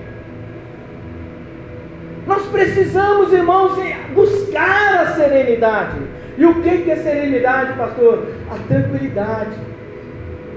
nós 2.27 2.45
precisamos, 2.47 3.31
irmãos, 3.31 3.79
buscar 4.13 5.01
a 5.01 5.15
serenidade. 5.15 5.97
E 6.37 6.45
o 6.45 6.61
que 6.61 6.91
é 6.91 6.95
serenidade, 6.97 7.73
pastor? 7.77 8.27
A 8.51 8.57
tranquilidade. 8.67 9.55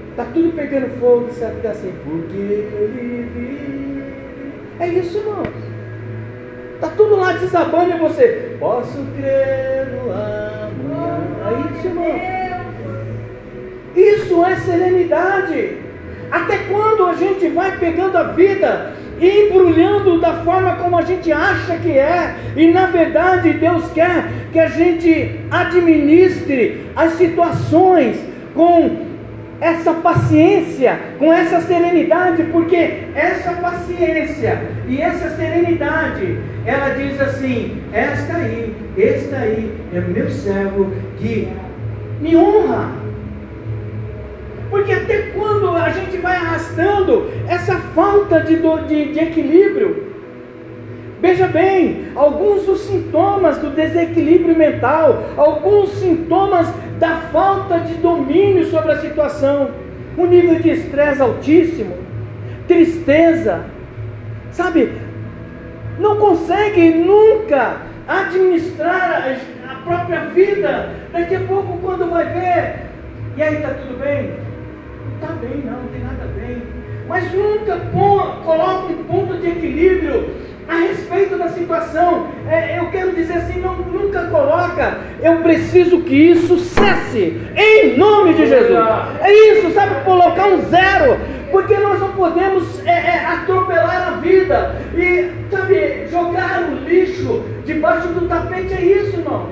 Está 0.09 0.25
tudo 0.25 0.53
pegando 0.53 0.99
fogo, 0.99 1.29
sabe 1.31 1.61
que 1.61 1.67
é 1.67 1.69
assim, 1.71 1.93
porque 2.03 2.37
ele 2.37 3.29
vive. 3.33 4.03
É 4.79 4.87
isso, 4.89 5.19
irmãos. 5.19 5.47
Está 6.75 6.89
tudo 6.89 7.15
lá 7.15 7.33
desabando 7.33 7.91
em 7.91 7.99
você. 7.99 8.57
Posso 8.59 9.05
crer 9.15 9.87
no 9.93 10.11
amor. 10.11 11.21
É 11.47 11.77
isso, 11.77 11.87
irmão. 11.87 12.61
Isso 13.95 14.45
é 14.45 14.55
serenidade. 14.57 15.77
Até 16.29 16.57
quando 16.69 17.05
a 17.05 17.13
gente 17.13 17.47
vai 17.49 17.77
pegando 17.77 18.17
a 18.17 18.23
vida 18.23 18.93
e 18.99 19.00
embrulhando 19.21 20.19
da 20.19 20.33
forma 20.43 20.75
como 20.77 20.97
a 20.97 21.03
gente 21.03 21.31
acha 21.31 21.77
que 21.77 21.91
é, 21.91 22.35
e 22.55 22.67
na 22.71 22.87
verdade 22.87 23.53
Deus 23.53 23.91
quer 23.91 24.25
que 24.51 24.59
a 24.59 24.67
gente 24.67 25.39
administre 25.51 26.87
as 26.95 27.13
situações 27.13 28.17
com 28.55 29.11
essa 29.61 29.93
paciência, 29.93 30.99
com 31.19 31.31
essa 31.31 31.61
serenidade, 31.61 32.43
porque 32.51 33.03
essa 33.13 33.53
paciência 33.53 34.59
e 34.87 34.99
essa 34.99 35.29
serenidade, 35.35 36.39
ela 36.65 36.89
diz 36.95 37.21
assim: 37.21 37.77
esta 37.93 38.37
aí, 38.37 38.75
este 38.97 39.35
aí 39.35 39.71
é 39.93 40.01
meu 40.01 40.29
servo 40.31 40.91
que 41.19 41.47
me 42.19 42.35
honra. 42.35 43.00
Porque 44.71 44.93
até 44.93 45.33
quando 45.33 45.69
a 45.75 45.89
gente 45.89 46.17
vai 46.17 46.37
arrastando 46.37 47.29
essa 47.47 47.77
falta 47.93 48.39
de, 48.39 48.55
de, 48.87 49.13
de 49.13 49.19
equilíbrio, 49.19 50.11
Veja 51.21 51.45
bem, 51.45 52.07
alguns 52.15 52.65
dos 52.65 52.79
sintomas 52.79 53.59
do 53.59 53.69
desequilíbrio 53.69 54.57
mental, 54.57 55.23
alguns 55.37 55.91
sintomas 55.99 56.67
da 56.97 57.17
falta 57.31 57.79
de 57.79 57.93
domínio 57.95 58.65
sobre 58.65 58.93
a 58.93 58.99
situação, 59.01 59.69
um 60.17 60.25
nível 60.25 60.55
de 60.55 60.71
estresse 60.71 61.21
altíssimo, 61.21 61.95
tristeza, 62.67 63.65
sabe? 64.51 64.93
Não 65.99 66.17
consegue 66.17 66.89
nunca 66.89 67.77
administrar 68.07 69.37
a 69.69 69.75
própria 69.75 70.21
vida. 70.21 70.89
Daqui 71.13 71.35
a 71.35 71.41
pouco, 71.41 71.77
quando 71.83 72.09
vai 72.09 72.25
ver, 72.33 72.91
e 73.37 73.43
aí, 73.43 73.57
está 73.57 73.75
tudo 73.75 73.99
bem? 73.99 74.40
Está 75.21 75.35
bem, 75.35 75.61
não, 75.63 75.83
não 75.83 75.87
tem 75.89 76.01
nada 76.01 76.25
bem. 76.35 76.63
Mas 77.07 77.31
nunca 77.31 77.77
coloca 78.43 78.91
um 78.91 79.03
ponto 79.03 79.37
de 79.37 79.49
equilíbrio 79.49 80.31
a 80.67 80.77
respeito 80.77 81.37
da 81.37 81.47
situação. 81.49 82.29
É, 82.49 82.79
eu 82.79 82.89
quero 82.89 83.11
dizer 83.13 83.33
assim, 83.33 83.59
não, 83.59 83.75
nunca 83.75 84.25
coloca, 84.27 84.97
eu 85.21 85.37
preciso 85.43 86.01
que 86.01 86.15
isso 86.15 86.57
cesse, 86.57 87.39
em 87.55 87.97
nome 87.97 88.33
de 88.33 88.47
Jesus. 88.47 88.79
É 89.21 89.31
isso, 89.31 89.71
sabe, 89.73 90.03
colocar 90.03 90.47
um 90.47 90.61
zero, 90.63 91.19
porque 91.51 91.77
nós 91.77 91.99
não 91.99 92.13
podemos 92.13 92.83
é, 92.87 92.91
é, 92.91 93.25
atropelar 93.25 94.07
a 94.07 94.11
vida 94.17 94.75
e, 94.95 95.29
sabe, 95.51 96.07
jogar 96.09 96.63
o 96.63 96.83
lixo 96.83 97.43
debaixo 97.63 98.07
do 98.07 98.27
tapete, 98.27 98.73
é 98.73 98.81
isso, 98.81 99.19
irmão. 99.19 99.49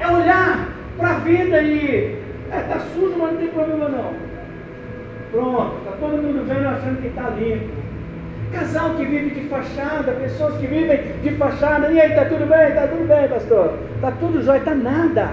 É 0.00 0.06
olhar 0.06 0.68
para 0.98 1.10
a 1.10 1.18
vida 1.20 1.62
e, 1.62 2.27
é, 2.50 2.60
tá 2.60 2.80
sujo, 2.94 3.14
mas 3.18 3.32
não 3.32 3.38
tem 3.38 3.48
problema 3.48 3.88
não. 3.88 4.12
Pronto, 5.30 5.76
está 5.78 5.90
todo 6.00 6.22
mundo 6.22 6.46
vendo 6.46 6.66
achando 6.66 7.02
que 7.02 7.08
está 7.08 7.28
limpo. 7.30 7.88
Casal 8.52 8.94
que 8.94 9.04
vive 9.04 9.30
de 9.30 9.48
fachada, 9.48 10.12
pessoas 10.12 10.56
que 10.56 10.66
vivem 10.66 11.00
de 11.22 11.30
fachada. 11.32 11.92
E 11.92 12.00
aí, 12.00 12.10
está 12.10 12.24
tudo 12.24 12.48
bem? 12.48 12.68
Está 12.68 12.86
tudo 12.86 13.06
bem, 13.06 13.28
pastor? 13.28 13.78
Está 13.96 14.10
tudo 14.12 14.42
jóia? 14.42 14.58
Está 14.58 14.74
nada. 14.74 15.32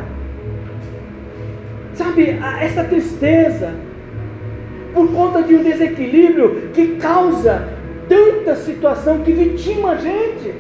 Sabe, 1.94 2.38
essa 2.60 2.84
tristeza, 2.84 3.74
por 4.94 5.10
conta 5.14 5.44
de 5.44 5.56
um 5.56 5.64
desequilíbrio 5.64 6.70
que 6.74 6.98
causa 6.98 7.70
tanta 8.10 8.56
situação 8.58 9.20
que 9.20 9.32
vitima 9.32 9.92
a 9.92 9.96
gente, 9.96 10.54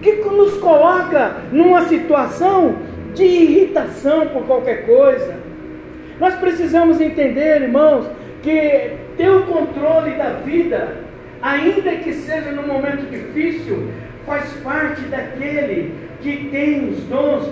que 0.00 0.12
nos 0.12 0.54
coloca 0.58 1.36
numa 1.50 1.82
situação 1.82 2.76
de 3.14 3.24
irritação 3.24 4.28
por 4.28 4.46
qualquer 4.46 4.86
coisa. 4.86 5.36
Nós 6.20 6.34
precisamos 6.36 7.00
entender, 7.00 7.62
irmãos, 7.62 8.06
que 8.42 8.92
ter 9.16 9.30
o 9.30 9.42
controle 9.46 10.12
da 10.12 10.34
vida 10.44 11.02
ainda 11.42 11.90
que 11.96 12.12
seja 12.12 12.52
num 12.52 12.66
momento 12.66 13.10
difícil, 13.10 13.88
faz 14.24 14.48
parte 14.62 15.02
daquele 15.02 15.92
que 16.20 16.48
tem 16.50 16.88
os 16.88 17.00
dons, 17.04 17.48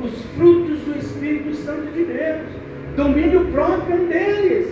os 0.00 0.22
frutos 0.36 0.78
do 0.80 0.96
Espírito 0.96 1.54
Santo 1.56 1.92
de 1.92 2.04
Deus. 2.04 2.42
Domínio 2.96 3.46
próprio 3.46 3.96
é 3.96 3.98
um 3.98 4.06
deles. 4.06 4.68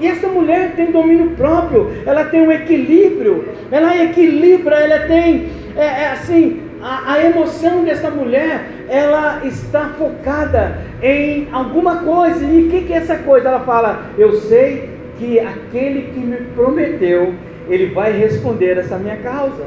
E 0.00 0.06
essa 0.06 0.28
mulher 0.28 0.76
tem 0.76 0.92
domínio 0.92 1.30
próprio, 1.30 1.90
ela 2.06 2.24
tem 2.26 2.42
um 2.42 2.52
equilíbrio, 2.52 3.48
ela 3.68 3.96
equilibra, 3.96 4.76
ela 4.76 5.08
tem, 5.08 5.48
é, 5.76 5.84
é 5.84 6.10
assim, 6.12 6.60
a, 6.82 7.12
a, 7.12 7.24
emoção 7.24 7.84
dessa 7.84 8.10
mulher, 8.10 8.68
ela 8.88 9.44
está 9.44 9.90
focada 9.98 10.78
em 11.02 11.48
alguma 11.52 11.96
coisa. 11.96 12.44
E 12.44 12.66
o 12.66 12.70
que, 12.70 12.82
que 12.82 12.92
é 12.92 12.96
essa 12.96 13.16
coisa? 13.16 13.48
Ela 13.48 13.60
fala: 13.60 14.06
Eu 14.16 14.32
sei 14.34 14.90
que 15.18 15.40
aquele 15.40 16.12
que 16.12 16.20
me 16.20 16.36
prometeu 16.54 17.34
ele 17.68 17.86
vai 17.86 18.12
responder 18.12 18.78
essa 18.78 18.96
minha 18.96 19.16
causa. 19.16 19.66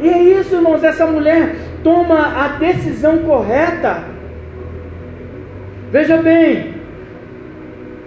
E 0.00 0.08
é 0.08 0.18
isso, 0.18 0.54
irmãos, 0.54 0.82
essa 0.82 1.06
mulher 1.06 1.56
toma 1.84 2.44
a 2.44 2.48
decisão 2.58 3.18
correta. 3.18 4.02
Veja 5.92 6.16
bem, 6.16 6.74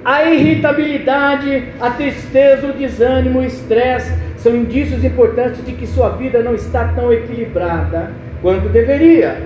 a 0.03 0.25
irritabilidade, 0.25 1.69
a 1.79 1.91
tristeza, 1.91 2.67
o 2.67 2.73
desânimo, 2.73 3.39
o 3.39 3.45
estresse 3.45 4.11
são 4.43 4.53
indícios 4.53 5.05
importantes 5.05 5.65
de 5.65 5.71
que 5.71 5.87
sua 5.87 6.09
vida 6.09 6.43
não 6.43 6.53
está 6.53 6.89
tão 6.89 7.13
equilibrada 7.13 8.11
quanto 8.41 8.67
deveria. 8.67 9.41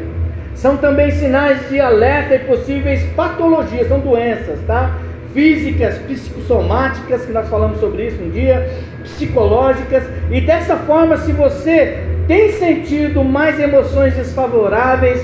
São 0.56 0.76
também 0.76 1.12
sinais 1.12 1.70
de 1.70 1.80
alerta 1.80 2.34
e 2.34 2.40
possíveis 2.40 3.04
patologias, 3.16 3.88
são 3.88 4.00
doenças, 4.00 4.60
tá? 4.66 4.98
Físicas, 5.36 6.00
psicossomáticas, 6.00 7.26
que 7.28 7.32
nós 7.32 7.48
falamos 7.48 7.80
sobre 7.80 8.08
isso 8.08 8.24
um 8.24 8.32
dia, 8.32 8.68
psicológicas, 9.04 10.04
e 10.32 10.42
dessa 10.42 10.76
forma, 10.78 11.16
se 11.18 11.32
você 11.32 12.00
tem 12.28 12.54
sentido 12.54 13.24
mais 13.24 13.60
emoções 13.60 14.16
desfavoráveis 14.16 15.24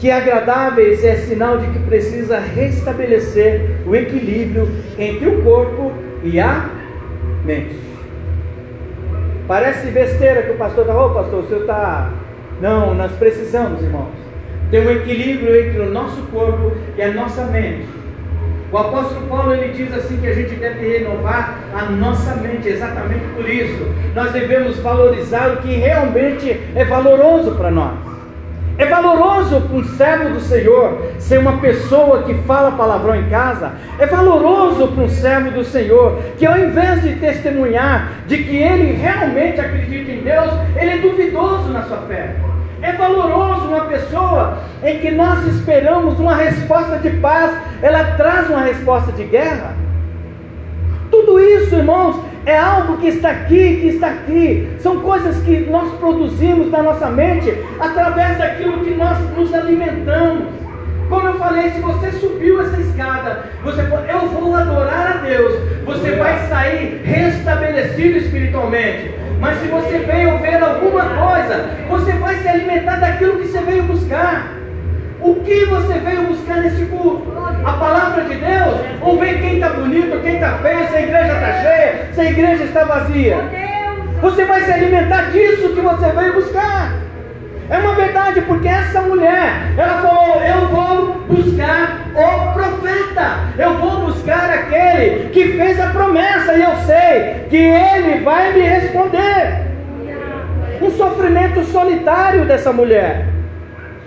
que 0.00 0.10
agradáveis, 0.10 1.04
é 1.04 1.14
sinal 1.18 1.58
de 1.58 1.68
que 1.68 1.78
precisa 1.86 2.40
restabelecer 2.40 3.76
o 3.86 3.94
equilíbrio 3.94 4.68
entre 4.98 5.28
o 5.28 5.40
corpo 5.42 5.92
e 6.24 6.40
a 6.40 6.68
mente. 7.44 7.87
Parece 9.48 9.90
besteira 9.90 10.42
que 10.42 10.50
o 10.50 10.56
pastor 10.56 10.82
está, 10.82 10.94
ô 10.94 11.06
oh, 11.06 11.14
pastor, 11.14 11.42
o 11.42 11.48
senhor 11.48 11.62
está. 11.62 12.12
Não, 12.60 12.94
nós 12.94 13.12
precisamos, 13.12 13.82
irmãos, 13.82 14.12
ter 14.70 14.86
um 14.86 14.90
equilíbrio 14.90 15.56
entre 15.58 15.80
o 15.80 15.90
nosso 15.90 16.20
corpo 16.30 16.72
e 16.98 17.02
a 17.02 17.12
nossa 17.12 17.46
mente. 17.46 17.88
O 18.70 18.76
apóstolo 18.76 19.26
Paulo 19.26 19.54
ele 19.54 19.72
diz 19.72 19.90
assim 19.94 20.18
que 20.18 20.26
a 20.26 20.34
gente 20.34 20.54
deve 20.56 20.98
renovar 20.98 21.60
a 21.74 21.84
nossa 21.86 22.34
mente, 22.34 22.68
exatamente 22.68 23.24
por 23.34 23.48
isso. 23.48 23.86
Nós 24.14 24.32
devemos 24.32 24.78
valorizar 24.80 25.54
o 25.54 25.56
que 25.62 25.74
realmente 25.76 26.60
é 26.74 26.84
valoroso 26.84 27.52
para 27.52 27.70
nós. 27.70 27.94
É 28.78 28.86
valoroso 28.86 29.60
para 29.62 29.76
um 29.76 29.84
servo 29.84 30.34
do 30.34 30.40
Senhor 30.40 31.02
ser 31.18 31.38
uma 31.40 31.58
pessoa 31.58 32.22
que 32.22 32.32
fala 32.44 32.70
palavrão 32.70 33.16
em 33.16 33.28
casa. 33.28 33.72
É 33.98 34.06
valoroso 34.06 34.86
para 34.86 35.02
um 35.02 35.08
servo 35.08 35.50
do 35.50 35.64
Senhor 35.64 36.22
que, 36.38 36.46
ao 36.46 36.56
invés 36.56 37.02
de 37.02 37.16
testemunhar 37.16 38.12
de 38.28 38.38
que 38.38 38.56
ele 38.56 38.92
realmente 38.92 39.60
acredita 39.60 40.12
em 40.12 40.22
Deus, 40.22 40.52
ele 40.76 40.90
é 40.92 40.98
duvidoso 40.98 41.70
na 41.70 41.82
sua 41.82 41.98
fé. 42.02 42.36
É 42.80 42.92
valoroso 42.92 43.66
uma 43.66 43.86
pessoa 43.86 44.58
em 44.84 44.98
que 45.00 45.10
nós 45.10 45.44
esperamos 45.48 46.20
uma 46.20 46.36
resposta 46.36 46.98
de 46.98 47.10
paz, 47.18 47.50
ela 47.82 48.12
traz 48.16 48.48
uma 48.48 48.60
resposta 48.60 49.10
de 49.10 49.24
guerra. 49.24 49.74
Tudo 51.10 51.40
isso, 51.40 51.74
irmãos, 51.74 52.20
é 52.48 52.58
algo 52.58 52.96
que 52.96 53.08
está 53.08 53.30
aqui, 53.30 53.76
que 53.76 53.88
está 53.88 54.06
aqui. 54.08 54.70
São 54.78 55.00
coisas 55.00 55.42
que 55.42 55.66
nós 55.70 55.92
produzimos 55.98 56.70
na 56.70 56.82
nossa 56.82 57.10
mente 57.10 57.54
através 57.78 58.38
daquilo 58.38 58.82
que 58.82 58.94
nós 58.94 59.18
nos 59.36 59.52
alimentamos. 59.52 60.46
Como 61.10 61.26
eu 61.26 61.34
falei, 61.34 61.70
se 61.70 61.80
você 61.80 62.10
subiu 62.12 62.62
essa 62.62 62.80
escada, 62.80 63.50
você 63.62 63.82
falou, 63.82 64.04
eu 64.06 64.28
vou 64.28 64.54
adorar 64.54 65.18
a 65.18 65.26
Deus, 65.26 65.54
você 65.84 66.12
vai 66.12 66.38
sair 66.48 67.02
restabelecido 67.04 68.16
espiritualmente. 68.16 69.14
Mas 69.38 69.58
se 69.58 69.68
você 69.68 69.98
veio 69.98 70.38
ver 70.38 70.62
alguma 70.62 71.04
coisa, 71.04 71.68
você 71.88 72.12
vai 72.12 72.36
se 72.36 72.48
alimentar 72.48 72.96
daquilo 72.96 73.40
que 73.40 73.48
você 73.48 73.60
veio 73.60 73.82
buscar. 73.82 74.57
O 75.20 75.34
que 75.36 75.64
você 75.64 75.94
veio 75.94 76.28
buscar 76.28 76.58
nesse 76.58 76.84
culto? 76.86 77.32
A 77.64 77.72
palavra 77.72 78.22
de 78.24 78.36
Deus? 78.36 78.80
Ou 79.02 79.18
ver 79.18 79.40
quem 79.40 79.54
está 79.54 79.70
bonito, 79.70 80.20
quem 80.22 80.34
está 80.34 80.58
feio, 80.58 80.88
se 80.88 80.96
a 80.96 81.02
igreja 81.02 81.32
está 81.32 81.52
cheia, 81.62 82.08
se 82.12 82.20
a 82.20 82.24
igreja 82.24 82.64
está 82.64 82.84
vazia? 82.84 83.36
Você 84.20 84.44
vai 84.44 84.60
se 84.62 84.72
alimentar 84.72 85.30
disso 85.32 85.74
que 85.74 85.80
você 85.80 86.12
veio 86.12 86.34
buscar. 86.34 86.92
É 87.70 87.78
uma 87.78 87.94
verdade, 87.94 88.40
porque 88.42 88.68
essa 88.68 89.02
mulher, 89.02 89.74
ela 89.76 90.00
falou: 90.00 90.40
Eu 90.40 90.68
vou 90.68 91.14
buscar 91.28 92.00
o 92.14 92.52
profeta, 92.54 93.40
eu 93.58 93.74
vou 93.74 94.06
buscar 94.06 94.50
aquele 94.50 95.28
que 95.30 95.52
fez 95.52 95.80
a 95.80 95.88
promessa, 95.88 96.54
e 96.54 96.62
eu 96.62 96.76
sei 96.86 97.46
que 97.50 97.56
ele 97.56 98.24
vai 98.24 98.52
me 98.52 98.60
responder. 98.60 99.66
Um 100.80 100.90
sofrimento 100.92 101.64
solitário 101.64 102.44
dessa 102.44 102.72
mulher. 102.72 103.37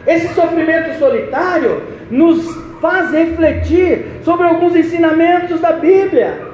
Esse 0.06 0.34
sofrimento 0.34 0.98
solitário 0.98 1.84
nos 2.10 2.46
faz 2.82 3.12
refletir 3.12 4.06
sobre 4.24 4.48
alguns 4.48 4.76
ensinamentos 4.76 5.60
da 5.60 5.74
Bíblia. 5.74 6.52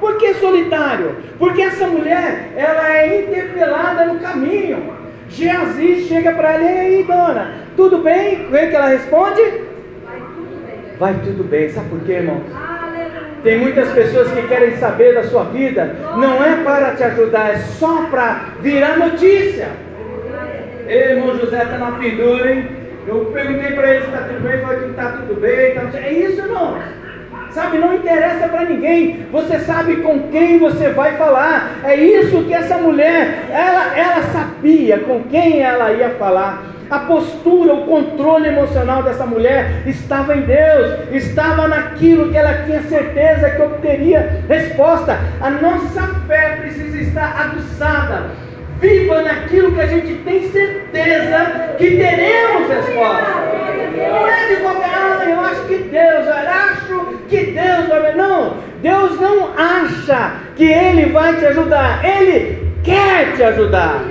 Por 0.00 0.18
que 0.18 0.34
solitário? 0.34 1.16
Porque 1.38 1.62
essa 1.62 1.86
mulher, 1.86 2.52
ela 2.56 2.96
é 2.96 3.22
interpelada 3.22 4.04
no 4.06 4.18
caminho. 4.18 4.92
Geazi 5.28 6.06
chega 6.08 6.32
para 6.32 6.54
ela, 6.54 6.62
e 6.64 6.78
aí, 6.78 7.02
dona, 7.04 7.54
tudo 7.76 7.98
bem? 7.98 8.46
O 8.46 8.50
que 8.50 8.56
ela 8.56 8.88
responde? 8.88 9.40
Vai 10.04 10.20
tudo 10.34 10.66
bem. 10.66 10.96
Vai 10.98 11.14
tudo 11.14 11.44
bem. 11.44 11.68
Sabe 11.70 11.88
por 11.88 12.00
quê, 12.00 12.12
irmão? 12.14 12.42
Tem 13.42 13.58
muitas 13.58 13.90
pessoas 13.90 14.30
que 14.30 14.42
querem 14.46 14.76
saber 14.76 15.14
da 15.14 15.24
sua 15.24 15.44
vida, 15.44 15.96
não 16.16 16.44
é 16.44 16.62
para 16.62 16.94
te 16.94 17.02
ajudar, 17.02 17.54
é 17.54 17.58
só 17.58 18.06
para 18.10 18.50
virar 18.60 18.96
notícia. 18.96 19.68
Ei, 20.92 21.12
irmão 21.12 21.38
José 21.38 21.62
está 21.62 21.78
na 21.78 21.92
pendura, 21.92 22.52
hein? 22.52 22.68
Eu 23.08 23.24
perguntei 23.32 23.72
para 23.72 23.94
ele 23.94 24.04
se 24.04 24.10
está 24.10 24.24
tudo 24.24 24.40
bem, 24.40 24.60
falou 24.60 24.76
que 24.76 24.90
está 24.90 25.08
tudo 25.12 25.40
bem. 25.40 25.74
Tá... 25.74 25.98
É 25.98 26.12
isso, 26.12 26.42
irmão. 26.42 26.78
Sabe, 27.50 27.78
não 27.78 27.94
interessa 27.94 28.46
para 28.48 28.66
ninguém. 28.66 29.26
Você 29.32 29.58
sabe 29.60 29.96
com 30.02 30.28
quem 30.28 30.58
você 30.58 30.90
vai 30.90 31.16
falar. 31.16 31.78
É 31.82 31.96
isso 31.96 32.44
que 32.44 32.52
essa 32.52 32.76
mulher, 32.76 33.46
ela, 33.50 33.98
ela 33.98 34.22
sabia 34.34 34.98
com 34.98 35.22
quem 35.24 35.62
ela 35.62 35.92
ia 35.92 36.10
falar. 36.10 36.62
A 36.90 36.98
postura, 36.98 37.72
o 37.72 37.86
controle 37.86 38.48
emocional 38.48 39.02
dessa 39.02 39.24
mulher 39.24 39.84
estava 39.86 40.36
em 40.36 40.42
Deus, 40.42 41.08
estava 41.10 41.66
naquilo 41.66 42.30
que 42.30 42.36
ela 42.36 42.64
tinha 42.64 42.82
certeza 42.82 43.48
que 43.48 43.62
obteria 43.62 44.44
resposta. 44.46 45.18
A 45.40 45.48
nossa 45.48 46.02
fé 46.26 46.56
precisa 46.60 46.98
estar 46.98 47.34
aguçada, 47.40 48.24
viva 48.82 49.22
naquilo 49.22 49.72
que 49.72 49.80
a 49.80 49.86
gente 49.86 50.14
tem 50.24 50.50
certeza 50.50 51.74
que 51.78 51.96
teremos 51.96 52.68
resposta. 52.68 53.32
Não 53.96 54.26
é 54.26 54.48
de 54.48 54.56
qualquer, 54.56 54.90
ah, 54.92 55.24
eu 55.24 55.40
acho 55.40 55.64
que 55.66 55.76
Deus, 55.76 56.26
eu 56.26 56.32
acho 56.32 57.18
que 57.28 57.44
Deus 57.52 57.88
vai. 57.88 58.14
Não, 58.14 58.56
Deus 58.82 59.20
não 59.20 59.50
acha 59.56 60.32
que 60.56 60.64
Ele 60.64 61.12
vai 61.12 61.36
te 61.36 61.46
ajudar, 61.46 62.04
Ele 62.04 62.72
quer 62.82 63.36
te 63.36 63.42
ajudar. 63.44 64.04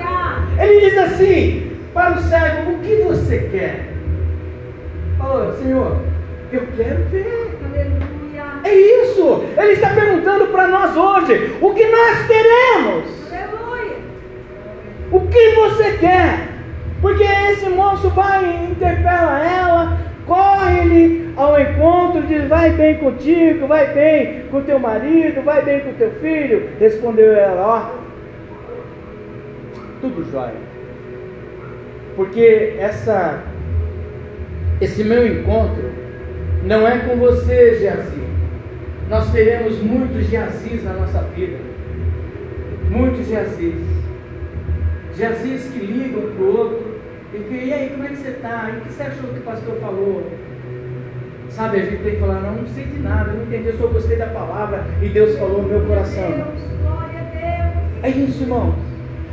Ele 0.58 0.80
diz 0.80 0.98
assim 0.98 1.70
para 1.92 2.12
o 2.12 2.22
cego: 2.22 2.72
O 2.72 2.78
que 2.78 2.96
você 3.02 3.48
quer? 3.52 3.88
Falou, 5.18 5.52
Senhor, 5.58 5.98
eu 6.50 6.62
quero 6.76 7.04
ver. 7.10 7.52
É 8.64 8.74
isso. 8.74 9.44
Ele 9.56 9.72
está 9.72 9.90
perguntando 9.90 10.46
para 10.46 10.66
nós 10.68 10.96
hoje: 10.96 11.56
O 11.60 11.74
que 11.74 11.84
nós 11.86 12.26
teremos? 12.26 13.21
O 15.12 15.20
que 15.28 15.50
você 15.50 15.98
quer? 15.98 16.48
Porque 17.02 17.22
esse 17.22 17.68
moço 17.68 18.08
vai, 18.10 18.64
interpela 18.70 19.44
ela, 19.44 19.98
corre-lhe 20.26 21.30
ao 21.36 21.60
encontro, 21.60 22.22
diz: 22.22 22.48
Vai 22.48 22.70
bem 22.70 22.96
contigo, 22.96 23.66
vai 23.66 23.92
bem 23.92 24.44
com 24.50 24.62
teu 24.62 24.78
marido, 24.78 25.42
vai 25.42 25.62
bem 25.62 25.80
com 25.80 25.92
teu 25.92 26.12
filho. 26.12 26.70
Respondeu 26.80 27.34
ela: 27.34 27.66
Ó, 27.66 28.02
tudo 30.00 30.30
jóia. 30.30 30.72
Porque 32.16 32.76
essa, 32.78 33.42
esse 34.80 35.04
meu 35.04 35.26
encontro 35.26 35.90
não 36.64 36.88
é 36.88 36.98
com 37.00 37.16
você, 37.16 37.78
Geazi. 37.80 38.22
Nós 39.10 39.30
teremos 39.30 39.78
muitos 39.82 40.26
Geazis 40.26 40.84
na 40.84 40.94
nossa 40.94 41.20
vida. 41.34 41.58
Muitos 42.88 43.26
Geazis. 43.26 43.91
Geazis 45.16 45.64
que 45.72 45.78
ligam 45.78 46.32
para 46.32 46.44
o 46.44 46.56
outro 46.56 47.00
e, 47.34 47.38
que, 47.38 47.54
e 47.54 47.72
aí, 47.72 47.90
como 47.90 48.04
é 48.04 48.08
que 48.08 48.16
você 48.16 48.28
está? 48.28 48.70
E 48.70 48.78
o 48.78 48.80
que 48.82 48.92
você 48.92 49.02
achou 49.04 49.30
que 49.30 49.38
o 49.38 49.42
pastor 49.42 49.76
falou? 49.76 50.30
Sabe, 51.48 51.80
a 51.80 51.84
gente 51.84 52.02
tem 52.02 52.14
que 52.14 52.20
falar, 52.20 52.40
não, 52.40 52.56
não 52.56 52.66
sei 52.68 52.84
de 52.84 52.98
nada, 52.98 53.32
não 53.32 53.42
entendi, 53.44 53.68
eu 53.68 53.78
só 53.78 53.86
gostei 53.86 54.16
da 54.16 54.26
palavra 54.26 54.86
e 55.02 55.08
Deus 55.08 55.38
falou 55.38 55.62
no 55.62 55.68
meu 55.68 55.80
coração. 55.86 56.24
É 58.02 58.08
isso, 58.08 58.42
irmãos. 58.42 58.74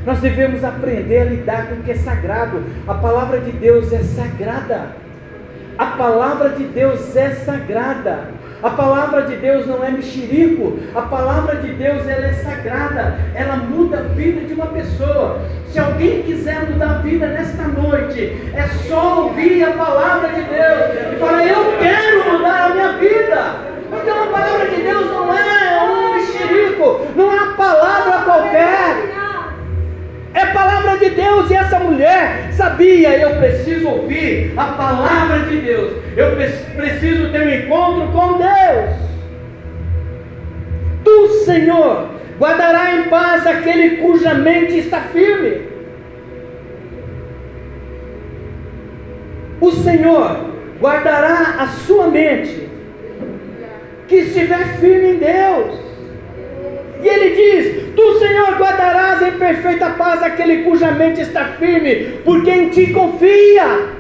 Nós 0.06 0.20
devemos 0.20 0.63
aprender 0.63 1.18
a 1.20 1.26
lidar 1.26 1.68
com 1.68 1.76
o 1.76 1.84
que 1.84 1.92
é 1.92 1.96
sagrado. 1.96 2.63
A 2.88 2.94
palavra 2.94 3.39
de 3.39 3.52
Deus 3.52 3.92
é 3.92 4.00
sagrada. 4.00 4.92
A 5.78 5.86
palavra 5.86 6.50
de 6.50 6.63
Deus 6.65 7.15
é 7.15 7.32
sagrada. 7.32 8.28
A 8.62 8.69
palavra 8.72 9.22
de 9.22 9.38
Deus 9.38 9.65
não 9.67 9.82
é 9.86 9.89
mexerico, 9.89 10.80
a 10.93 11.04
palavra 11.04 11.56
de 11.58 11.69
Deus 11.69 12.06
ela 12.06 12.26
é 12.26 12.34
sagrada, 12.34 13.17
ela 13.34 13.56
muda 13.56 14.00
a 14.00 14.02
vida 14.02 14.41
de 14.45 14.54
uma 14.54 14.67
pessoa. 14.67 15.39
Se 15.72 15.80
alguém 15.80 16.24
quiser 16.24 16.69
mudar 16.69 16.89
a 16.89 16.98
vida 16.98 17.28
nesta 17.28 17.63
noite, 17.63 18.52
é 18.54 18.67
só 18.89 19.24
ouvir 19.24 19.63
a 19.63 19.72
palavra 19.72 20.28
de 20.30 20.41
Deus 20.41 21.13
e 21.13 21.19
falar: 21.19 21.48
Eu 21.48 21.78
quero 21.80 22.34
mudar 22.34 22.65
a 22.65 22.69
minha 22.74 22.91
vida. 22.98 23.69
Então 23.93 24.24
a 24.24 24.28
palavra 24.28 24.65
de 24.67 24.82
Deus 24.82 25.06
não 25.06 25.34
é 25.34 25.84
um 25.86 26.15
mexerico, 26.15 27.08
não 27.15 27.32
é 27.32 27.36
uma 27.36 27.54
palavra 27.54 28.24
qualquer. 28.26 29.09
É 30.39 30.45
palavra 30.54 30.97
de 30.97 31.10
Deus 31.10 31.52
e 31.52 31.54
essa 31.54 31.80
mulher 31.80 32.54
sabia, 32.54 33.17
eu 33.19 33.36
preciso 33.36 33.89
ouvir 33.89 34.54
a 34.56 34.67
palavra 34.67 35.39
de 35.39 35.58
Deus. 35.58 35.91
Eu 36.15 36.38
preciso 36.78 37.30
ter 37.30 37.41
um 37.41 37.49
encontro 37.49 38.08
com 38.13 38.38
Deus. 38.38 38.95
Tu, 41.04 41.28
Senhor, 41.43 42.08
guardará 42.39 42.95
em 42.95 43.10
paz 43.10 43.45
aquele 43.45 43.97
cuja 43.97 44.34
mente 44.34 44.78
está 44.78 45.02
firme. 45.02 45.67
O 49.60 49.71
Senhor 49.71 50.52
guardará 50.80 51.56
a 51.60 51.67
sua 51.67 52.08
mente 52.08 52.69
que 54.08 54.15
estiver 54.15 54.78
firme 54.78 55.15
em 55.15 55.17
Deus. 55.17 55.80
E 57.04 57.08
ele 57.10 57.36
diz: 57.36 57.88
Senhor, 58.39 58.58
guardarás 58.58 59.21
em 59.21 59.32
perfeita 59.32 59.89
paz 59.91 60.23
aquele 60.23 60.63
cuja 60.63 60.91
mente 60.91 61.19
está 61.19 61.43
firme, 61.60 62.21
porque 62.23 62.49
em 62.49 62.69
ti 62.69 62.93
confia. 62.93 63.99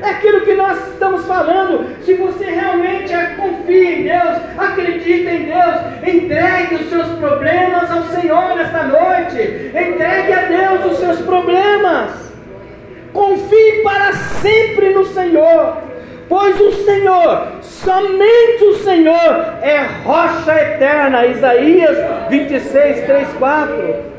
É 0.00 0.10
aquilo 0.10 0.42
que 0.42 0.54
nós 0.54 0.92
estamos 0.92 1.26
falando. 1.26 1.84
Se 2.04 2.14
você 2.14 2.44
realmente 2.44 3.12
confia 3.36 3.90
em 3.90 4.02
Deus, 4.04 4.38
acredita 4.56 5.30
em 5.30 5.44
Deus, 5.46 6.14
entregue 6.14 6.74
os 6.76 6.88
seus 6.88 7.08
problemas 7.18 7.90
ao 7.90 8.04
Senhor 8.04 8.54
nesta 8.56 8.84
noite. 8.84 9.72
Entregue 9.74 10.32
a 10.32 10.42
Deus 10.46 10.92
os 10.92 10.98
seus 10.98 11.20
problemas. 11.22 12.32
Confie 13.12 13.82
para 13.82 14.12
sempre 14.12 14.90
no 14.90 15.04
Senhor. 15.06 15.78
Pois 16.28 16.58
o 16.60 16.72
Senhor, 16.84 17.48
somente 17.60 18.64
o 18.64 18.74
Senhor 18.76 19.34
é 19.62 19.86
rocha 20.04 20.54
eterna. 20.54 21.26
Isaías 21.26 21.96
26, 22.30 23.06
3, 23.06 23.28
4. 23.34 24.14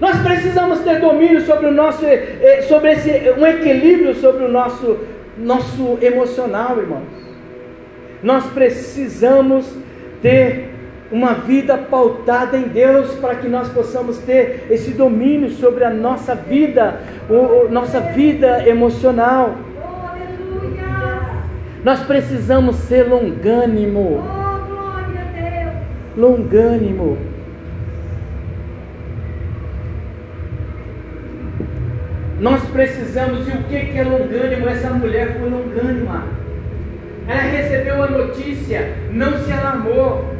Nós 0.00 0.18
precisamos 0.20 0.80
ter 0.80 1.00
domínio 1.00 1.40
sobre 1.40 1.66
o 1.66 1.72
nosso, 1.72 2.04
eh, 2.04 2.62
sobre 2.68 2.92
esse, 2.92 3.10
um 3.36 3.46
equilíbrio 3.46 4.14
sobre 4.14 4.44
o 4.44 4.48
nosso, 4.48 4.98
nosso 5.38 5.98
emocional, 6.02 6.78
irmãos. 6.78 7.08
Nós 8.22 8.44
precisamos 8.46 9.66
ter 10.20 10.70
uma 11.10 11.34
vida 11.34 11.78
pautada 11.78 12.56
em 12.58 12.62
Deus 12.62 13.14
para 13.14 13.36
que 13.36 13.48
nós 13.48 13.68
possamos 13.68 14.18
ter 14.18 14.66
esse 14.70 14.90
domínio 14.90 15.50
sobre 15.50 15.84
a 15.84 15.90
nossa 15.90 16.34
vida, 16.34 17.00
o, 17.30 17.68
nossa 17.70 18.00
vida 18.00 18.68
emocional. 18.68 19.54
Nós 21.86 22.00
precisamos 22.00 22.74
ser 22.74 23.04
longânimo. 23.04 24.20
Oh, 24.20 26.20
longânimo. 26.20 27.16
Nós 32.40 32.60
precisamos, 32.70 33.46
e 33.46 33.52
o 33.52 33.62
que 33.62 33.96
é 33.96 34.02
longânimo? 34.02 34.68
Essa 34.68 34.90
mulher 34.90 35.38
foi 35.38 35.48
longânima. 35.48 36.24
Ela 37.28 37.42
recebeu 37.42 38.02
a 38.02 38.10
notícia, 38.10 38.92
não 39.12 39.38
se 39.38 39.52
alarmou. 39.52 40.34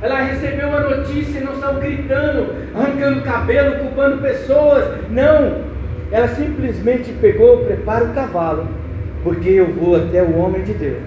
Ela 0.00 0.22
recebeu 0.22 0.74
a 0.74 0.80
notícia 0.80 1.38
e 1.38 1.44
não 1.44 1.60
saiu 1.60 1.80
gritando, 1.80 2.54
arrancando 2.74 3.20
cabelo, 3.20 3.80
culpando 3.80 4.22
pessoas. 4.22 4.86
Não. 5.10 5.64
Ela 6.10 6.28
simplesmente 6.28 7.12
pegou, 7.20 7.66
prepara 7.66 8.06
o 8.06 8.14
cavalo 8.14 8.87
porque 9.28 9.50
eu 9.50 9.66
vou 9.66 9.94
até 9.94 10.22
o 10.22 10.38
homem 10.38 10.62
de 10.62 10.72
Deus. 10.72 11.02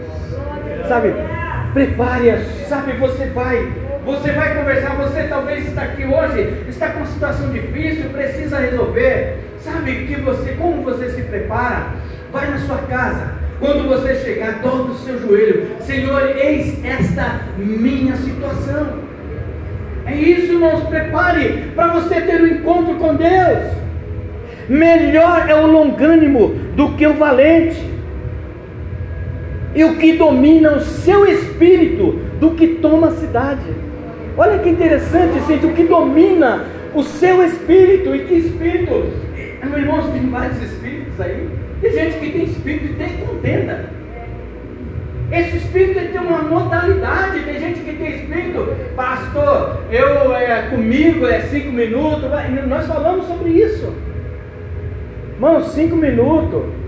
Sabe, 0.87 1.11
prepare, 1.73 2.37
sabe, 2.67 2.91
você 2.93 3.25
vai 3.27 3.67
Você 4.05 4.31
vai 4.31 4.55
conversar, 4.55 4.95
você 4.95 5.23
talvez 5.23 5.67
está 5.67 5.83
aqui 5.83 6.05
hoje, 6.05 6.65
está 6.67 6.89
com 6.89 6.99
uma 6.99 7.07
situação 7.07 7.49
difícil, 7.49 8.09
precisa 8.11 8.59
resolver. 8.59 9.37
Sabe 9.59 10.05
que 10.05 10.21
você, 10.21 10.53
como 10.53 10.83
você 10.83 11.09
se 11.09 11.21
prepara? 11.23 11.87
Vai 12.31 12.49
na 12.49 12.59
sua 12.59 12.77
casa. 12.77 13.33
Quando 13.59 13.87
você 13.87 14.15
chegar, 14.15 14.59
dobra 14.61 14.91
o 14.91 14.97
seu 14.97 15.19
joelho. 15.19 15.67
Senhor, 15.81 16.35
eis 16.35 16.83
esta 16.83 17.41
minha 17.57 18.15
situação. 18.15 18.99
É 20.05 20.15
isso, 20.15 20.53
irmãos. 20.53 20.83
Prepare 20.87 21.71
para 21.75 21.93
você 21.93 22.21
ter 22.21 22.41
um 22.41 22.47
encontro 22.47 22.95
com 22.95 23.15
Deus. 23.15 23.71
Melhor 24.67 25.47
é 25.47 25.55
o 25.55 25.67
longânimo 25.67 26.55
do 26.75 26.93
que 26.93 27.05
o 27.05 27.13
valente. 27.13 27.90
E 29.73 29.83
o 29.83 29.95
que 29.97 30.13
domina 30.13 30.73
o 30.73 30.81
seu 30.81 31.25
espírito 31.25 32.19
do 32.39 32.51
que 32.51 32.67
toma 32.75 33.07
a 33.07 33.11
cidade. 33.11 33.73
Olha 34.37 34.59
que 34.59 34.69
interessante, 34.69 35.39
gente, 35.47 35.65
o 35.65 35.73
que 35.73 35.83
domina 35.83 36.65
o 36.93 37.03
seu 37.03 37.43
espírito. 37.43 38.13
E 38.15 38.25
que 38.25 38.33
espírito? 38.33 39.11
Meu 39.63 39.79
irmão, 39.79 40.11
tem 40.11 40.29
vários 40.29 40.61
espíritos 40.61 41.19
aí. 41.21 41.47
Tem 41.81 41.91
gente 41.91 42.17
que 42.19 42.31
tem 42.31 42.43
espírito 42.43 42.85
e 42.85 42.95
tem 42.95 43.17
contenda. 43.25 43.89
Esse 45.31 45.57
espírito 45.57 46.11
tem 46.11 46.19
uma 46.19 46.41
modalidade. 46.41 47.39
Tem 47.41 47.59
gente 47.59 47.79
que 47.79 47.93
tem 47.93 48.15
espírito, 48.15 48.75
pastor, 48.95 49.83
eu 49.89 50.35
é, 50.35 50.63
comigo 50.69 51.25
é 51.25 51.41
cinco 51.41 51.71
minutos. 51.71 52.29
Nós 52.67 52.87
falamos 52.87 53.27
sobre 53.27 53.51
isso. 53.51 53.93
Irmão, 55.35 55.63
cinco 55.63 55.95
minutos. 55.95 56.80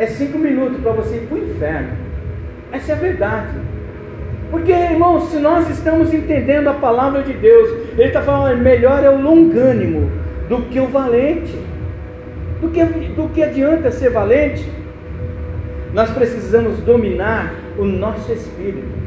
É 0.00 0.06
cinco 0.06 0.38
minutos 0.38 0.80
para 0.80 0.92
você 0.92 1.16
ir 1.16 1.26
para 1.26 1.36
o 1.36 1.44
inferno. 1.44 1.90
Essa 2.72 2.92
é 2.92 2.94
a 2.94 2.98
verdade. 2.98 3.58
Porque, 4.50 4.72
irmãos, 4.72 5.24
se 5.24 5.36
nós 5.38 5.68
estamos 5.68 6.14
entendendo 6.14 6.68
a 6.68 6.72
palavra 6.72 7.22
de 7.22 7.34
Deus, 7.34 7.68
Ele 7.98 8.04
está 8.04 8.22
falando, 8.22 8.62
melhor 8.62 9.04
é 9.04 9.10
o 9.10 9.20
longânimo 9.20 10.10
do 10.48 10.62
que 10.62 10.80
o 10.80 10.86
valente. 10.86 11.54
Do 12.62 12.70
que, 12.70 12.82
do 12.82 13.28
que 13.28 13.42
adianta 13.42 13.90
ser 13.90 14.08
valente? 14.08 14.66
Nós 15.92 16.10
precisamos 16.12 16.78
dominar 16.78 17.52
o 17.76 17.84
nosso 17.84 18.32
espírito. 18.32 18.99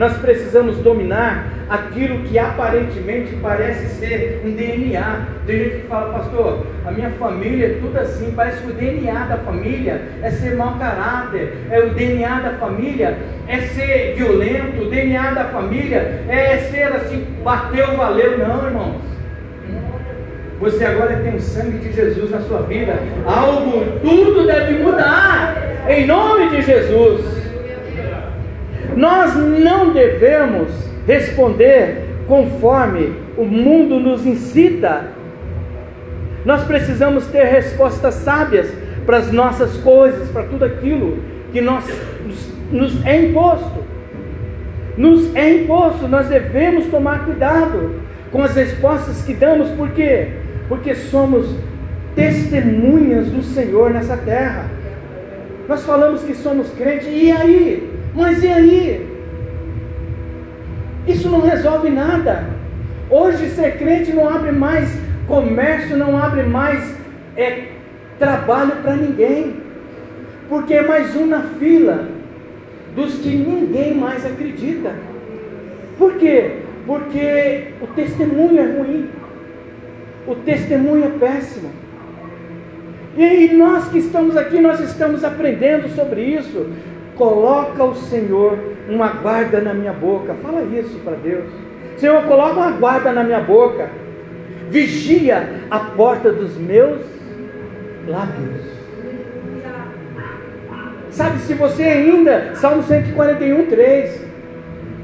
Nós 0.00 0.16
precisamos 0.16 0.78
dominar 0.78 1.46
aquilo 1.68 2.20
que 2.20 2.38
aparentemente 2.38 3.36
parece 3.36 3.96
ser 3.96 4.40
um 4.42 4.50
DNA. 4.50 5.26
Tem 5.46 5.58
gente 5.58 5.76
que 5.82 5.88
fala, 5.88 6.18
pastor, 6.18 6.66
a 6.86 6.90
minha 6.90 7.10
família 7.10 7.66
é 7.66 7.78
tudo 7.82 7.98
assim, 7.98 8.32
parece 8.34 8.62
que 8.62 8.70
o 8.70 8.72
DNA 8.72 9.26
da 9.26 9.36
família 9.36 10.00
é 10.22 10.30
ser 10.30 10.56
mau 10.56 10.78
caráter, 10.78 11.52
é 11.70 11.80
o 11.80 11.90
DNA 11.90 12.40
da 12.40 12.52
família 12.52 13.18
é 13.46 13.60
ser 13.60 14.14
violento, 14.16 14.84
o 14.84 14.88
DNA 14.88 15.32
da 15.32 15.44
família 15.44 16.22
é 16.30 16.56
ser 16.56 16.84
assim, 16.84 17.26
bateu, 17.44 17.94
valeu. 17.94 18.38
Não, 18.38 18.66
irmãos. 18.68 19.02
Você 20.60 20.82
agora 20.82 21.18
tem 21.18 21.34
o 21.36 21.40
sangue 21.40 21.76
de 21.76 21.92
Jesus 21.92 22.30
na 22.30 22.40
sua 22.40 22.62
vida. 22.62 22.94
Algo, 23.26 23.84
tudo 24.00 24.46
deve 24.46 24.82
mudar. 24.82 25.58
Em 25.86 26.06
nome 26.06 26.48
de 26.48 26.62
Jesus. 26.62 27.39
Nós 28.96 29.34
não 29.36 29.92
devemos 29.92 30.70
responder 31.06 32.08
conforme 32.26 33.12
o 33.36 33.44
mundo 33.44 33.98
nos 33.98 34.24
incita. 34.26 35.08
Nós 36.44 36.64
precisamos 36.64 37.26
ter 37.26 37.44
respostas 37.44 38.14
sábias 38.14 38.72
para 39.04 39.18
as 39.18 39.32
nossas 39.32 39.76
coisas, 39.78 40.28
para 40.30 40.44
tudo 40.44 40.64
aquilo 40.64 41.18
que 41.52 41.60
nós, 41.60 41.84
nos, 42.24 42.52
nos 42.70 43.06
é 43.06 43.20
imposto. 43.22 43.80
Nos 44.96 45.34
é 45.34 45.54
imposto, 45.54 46.06
nós 46.08 46.28
devemos 46.28 46.86
tomar 46.86 47.24
cuidado 47.24 48.00
com 48.30 48.42
as 48.42 48.54
respostas 48.54 49.22
que 49.22 49.34
damos, 49.34 49.70
por 49.70 49.90
quê? 49.90 50.28
Porque 50.68 50.94
somos 50.94 51.46
testemunhas 52.14 53.26
do 53.26 53.42
Senhor 53.42 53.90
nessa 53.90 54.16
terra. 54.16 54.66
Nós 55.68 55.84
falamos 55.84 56.22
que 56.22 56.34
somos 56.34 56.70
crentes, 56.70 57.08
e 57.08 57.30
aí? 57.30 57.99
Mas 58.14 58.42
e 58.42 58.48
aí? 58.48 59.08
Isso 61.06 61.28
não 61.28 61.40
resolve 61.40 61.90
nada. 61.90 62.44
Hoje 63.08 63.50
ser 63.50 63.78
crente 63.78 64.12
não 64.12 64.28
abre 64.28 64.52
mais 64.52 64.88
comércio, 65.26 65.96
não 65.96 66.16
abre 66.16 66.42
mais 66.42 66.94
é, 67.36 67.68
trabalho 68.18 68.76
para 68.82 68.96
ninguém. 68.96 69.56
Porque 70.48 70.74
é 70.74 70.82
mais 70.86 71.14
um 71.16 71.26
na 71.26 71.42
fila 71.42 72.08
dos 72.94 73.18
que 73.18 73.28
ninguém 73.28 73.94
mais 73.94 74.26
acredita. 74.26 74.94
Por 75.96 76.14
quê? 76.14 76.56
Porque 76.86 77.68
o 77.80 77.86
testemunho 77.88 78.58
é 78.58 78.78
ruim. 78.78 79.08
O 80.26 80.34
testemunho 80.34 81.04
é 81.04 81.18
péssimo. 81.18 81.70
E 83.16 83.48
nós 83.48 83.88
que 83.88 83.98
estamos 83.98 84.36
aqui, 84.36 84.60
nós 84.60 84.80
estamos 84.80 85.24
aprendendo 85.24 85.88
sobre 85.90 86.22
isso. 86.22 86.70
Coloca 87.20 87.84
o 87.84 87.94
Senhor 87.94 88.58
uma 88.88 89.08
guarda 89.08 89.60
na 89.60 89.74
minha 89.74 89.92
boca. 89.92 90.34
Fala 90.42 90.62
isso 90.62 90.98
para 91.04 91.16
Deus. 91.16 91.44
Senhor, 91.98 92.22
coloca 92.22 92.54
uma 92.54 92.70
guarda 92.70 93.12
na 93.12 93.22
minha 93.22 93.40
boca. 93.40 93.90
Vigia 94.70 95.66
a 95.70 95.80
porta 95.80 96.32
dos 96.32 96.56
meus 96.56 97.02
lábios. 98.08 98.64
Sabe, 101.10 101.40
se 101.40 101.52
você 101.52 101.82
ainda, 101.82 102.54
Salmo 102.54 102.82
141, 102.84 103.66
3. 103.66 104.24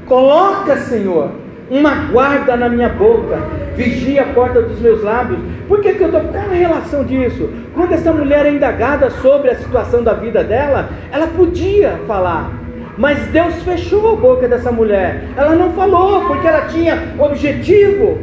Coloca, 0.07 0.75
Senhor, 0.77 1.33
uma 1.69 1.93
guarda 2.11 2.55
na 2.55 2.69
minha 2.69 2.89
boca, 2.89 3.37
vigia 3.75 4.21
a 4.21 4.27
porta 4.27 4.61
dos 4.61 4.79
meus 4.79 5.03
lábios. 5.03 5.39
Por 5.67 5.81
que, 5.81 5.93
que 5.93 6.01
eu 6.01 6.07
estou. 6.07 6.21
Qual 6.21 6.43
é 6.43 6.47
a 6.47 6.53
relação 6.53 7.03
disso? 7.03 7.49
Quando 7.73 7.93
essa 7.93 8.11
mulher 8.11 8.45
é 8.45 8.51
indagada 8.51 9.09
sobre 9.09 9.51
a 9.51 9.55
situação 9.55 10.03
da 10.03 10.13
vida 10.13 10.43
dela, 10.43 10.89
ela 11.11 11.27
podia 11.27 11.99
falar, 12.07 12.51
mas 12.97 13.19
Deus 13.27 13.55
fechou 13.63 14.13
a 14.13 14.15
boca 14.15 14.47
dessa 14.47 14.71
mulher. 14.71 15.25
Ela 15.35 15.55
não 15.55 15.73
falou, 15.73 16.25
porque 16.25 16.47
ela 16.47 16.67
tinha 16.67 17.13
objetivo, 17.19 18.17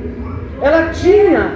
ela 0.62 0.88
tinha, 0.90 1.52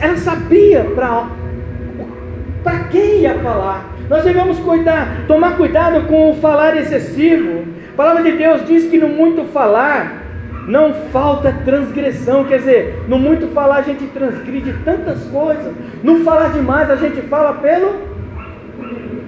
ela 0.00 0.16
sabia 0.16 0.86
para 0.94 2.78
quem 2.90 3.20
ia 3.20 3.34
falar. 3.34 3.90
Nós 4.08 4.24
devemos 4.24 4.58
cuidar, 4.58 5.24
tomar 5.28 5.56
cuidado 5.56 6.06
com 6.08 6.30
o 6.30 6.34
falar 6.36 6.76
excessivo. 6.76 7.64
A 7.92 7.96
palavra 7.96 8.22
de 8.24 8.32
Deus 8.32 8.66
diz 8.66 8.86
que 8.86 8.98
no 8.98 9.08
muito 9.08 9.44
falar 9.52 10.19
não 10.66 10.92
falta 11.12 11.52
transgressão, 11.64 12.44
quer 12.44 12.58
dizer, 12.58 13.04
no 13.08 13.18
muito 13.18 13.48
falar 13.48 13.76
a 13.76 13.82
gente 13.82 14.06
transgride 14.06 14.72
tantas 14.84 15.24
coisas, 15.24 15.72
no 16.02 16.24
falar 16.24 16.52
demais 16.52 16.90
a 16.90 16.96
gente 16.96 17.20
fala 17.22 17.54
pelo 17.54 18.10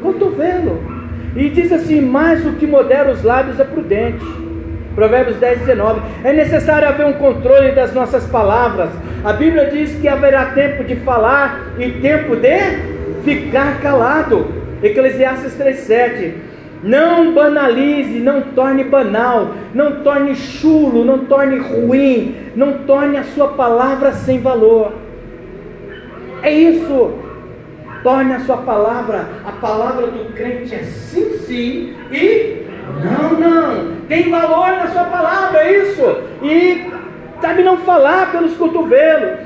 cotovelo. 0.03 0.83
E 1.35 1.49
diz 1.49 1.73
assim: 1.73 2.01
mais 2.01 2.45
o 2.47 2.53
que 2.53 2.67
modera 2.67 3.11
os 3.11 3.23
lábios 3.23 3.59
é 3.59 3.65
prudente. 3.65 4.25
Provérbios 4.95 5.39
10, 5.39 5.61
19. 5.61 6.03
É 6.23 6.33
necessário 6.35 6.87
haver 6.87 7.07
um 7.07 7.15
controle 7.15 7.73
das 7.73 7.95
nossas 7.95 8.27
palavras. 8.27 8.91
A 9.25 9.33
Bíblia 9.33 9.71
diz 9.71 9.95
que 9.99 10.07
haverá 10.07 10.47
tempo 10.47 10.85
de 10.85 10.97
falar 10.97 11.73
e 11.79 11.91
tempo 11.93 12.37
de 12.37 13.25
ficar 13.25 13.81
calado. 13.81 14.47
Eclesiastes 14.83 15.55
3, 15.55 15.79
7. 15.79 16.35
Não 16.83 17.33
banalize, 17.33 18.19
não 18.19 18.41
torne 18.41 18.83
banal, 18.83 19.51
não 19.73 20.03
torne 20.03 20.35
chulo, 20.35 21.05
não 21.05 21.21
torne 21.27 21.59
ruim, 21.59 22.35
não 22.57 22.79
torne 22.79 23.17
a 23.19 23.25
sua 23.25 23.49
palavra 23.49 24.13
sem 24.13 24.41
valor. 24.41 24.93
É 26.43 26.53
isso. 26.53 27.13
Torne 28.03 28.35
a 28.35 28.41
sua 28.41 28.57
palavra, 28.57 29.29
a 29.47 29.53
palavra 29.53 30.09
do 30.09 30.33
crente 30.35 30.75
é 30.75 30.83
sim, 30.83 31.39
sim 31.39 31.95
e 32.11 32.67
não, 33.01 33.39
não. 33.39 33.97
Tem 34.09 34.29
valor 34.29 34.73
na 34.73 34.89
sua 34.89 35.05
palavra, 35.05 35.61
é 35.61 35.83
isso. 35.83 36.03
E 36.43 36.91
sabe 37.41 37.63
não 37.63 37.79
falar 37.79 38.33
pelos 38.33 38.57
cotovelos. 38.57 39.39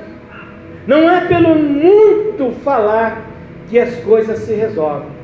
Não 0.86 1.10
é 1.10 1.26
pelo 1.26 1.54
muito 1.54 2.52
falar 2.62 3.22
que 3.68 3.78
as 3.78 3.96
coisas 3.96 4.38
se 4.38 4.54
resolvem. 4.54 5.15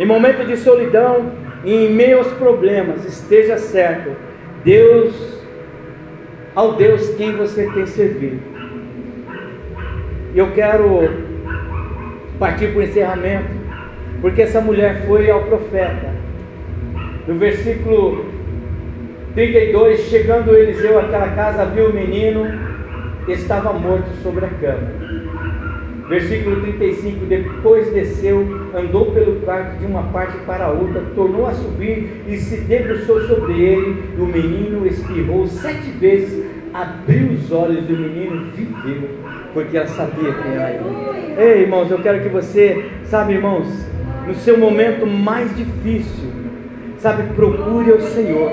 Em 0.00 0.06
momento 0.06 0.46
de 0.46 0.56
solidão, 0.56 1.30
em 1.62 1.90
meio 1.92 2.16
aos 2.16 2.28
problemas, 2.28 3.04
esteja 3.04 3.58
certo, 3.58 4.16
Deus, 4.64 5.44
ao 6.54 6.72
Deus 6.72 7.14
quem 7.16 7.36
você 7.36 7.70
tem 7.70 7.84
servido. 7.84 8.40
Eu 10.34 10.52
quero 10.52 11.10
partir 12.38 12.68
para 12.68 12.78
o 12.78 12.82
encerramento, 12.82 13.50
porque 14.22 14.40
essa 14.40 14.62
mulher 14.62 15.06
foi 15.06 15.30
ao 15.30 15.44
profeta. 15.44 16.14
No 17.28 17.34
versículo 17.34 18.24
32, 19.34 20.08
chegando 20.08 20.56
Eliseu 20.56 20.98
àquela 20.98 21.28
casa, 21.28 21.66
viu 21.66 21.90
o 21.90 21.92
menino, 21.92 22.46
estava 23.28 23.74
morto 23.74 24.08
sobre 24.22 24.46
a 24.46 24.48
cama. 24.48 25.09
Versículo 26.10 26.60
35: 26.60 27.24
Depois 27.26 27.92
desceu, 27.92 28.44
andou 28.74 29.12
pelo 29.12 29.36
quarto 29.42 29.78
de 29.78 29.86
uma 29.86 30.02
parte 30.02 30.36
para 30.38 30.64
a 30.64 30.70
outra, 30.72 31.02
tornou 31.14 31.46
a 31.46 31.52
subir 31.52 32.24
e 32.26 32.36
se 32.36 32.62
debruçou 32.62 33.20
sobre 33.28 33.62
ele. 33.62 34.02
O 34.18 34.26
menino 34.26 34.84
espirrou 34.88 35.46
sete 35.46 35.88
vezes, 36.00 36.44
abriu 36.74 37.28
os 37.28 37.52
olhos 37.52 37.88
e 37.88 37.92
o 37.92 37.96
menino 37.96 38.50
viveu, 38.52 39.08
porque 39.54 39.76
ela 39.76 39.86
sabia 39.86 40.32
quem 40.32 40.52
era 40.52 40.70
ele. 40.72 41.40
Ei, 41.40 41.62
irmãos, 41.62 41.88
eu 41.88 42.00
quero 42.00 42.20
que 42.20 42.28
você, 42.28 42.86
sabe, 43.04 43.34
irmãos, 43.34 43.68
no 44.26 44.34
seu 44.34 44.58
momento 44.58 45.06
mais 45.06 45.56
difícil, 45.56 46.28
sabe, 46.98 47.22
procure 47.34 47.92
o 47.92 48.00
Senhor. 48.00 48.50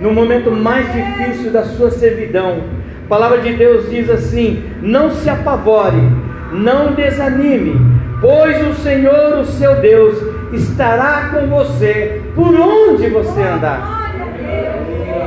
No 0.00 0.12
momento 0.12 0.52
mais 0.52 0.86
difícil 0.92 1.50
da 1.50 1.64
sua 1.64 1.90
servidão, 1.90 2.62
a 3.04 3.08
palavra 3.08 3.38
de 3.38 3.52
Deus 3.54 3.90
diz 3.90 4.08
assim: 4.08 4.62
não 4.80 5.10
se 5.10 5.28
apavore 5.28 6.29
não 6.52 6.92
desanime, 6.92 7.80
pois 8.20 8.66
o 8.66 8.74
Senhor, 8.82 9.38
o 9.38 9.44
seu 9.44 9.76
Deus, 9.76 10.16
estará 10.52 11.30
com 11.32 11.46
você 11.46 12.22
por 12.34 12.54
onde 12.54 13.08
você 13.08 13.42
andar. 13.42 14.12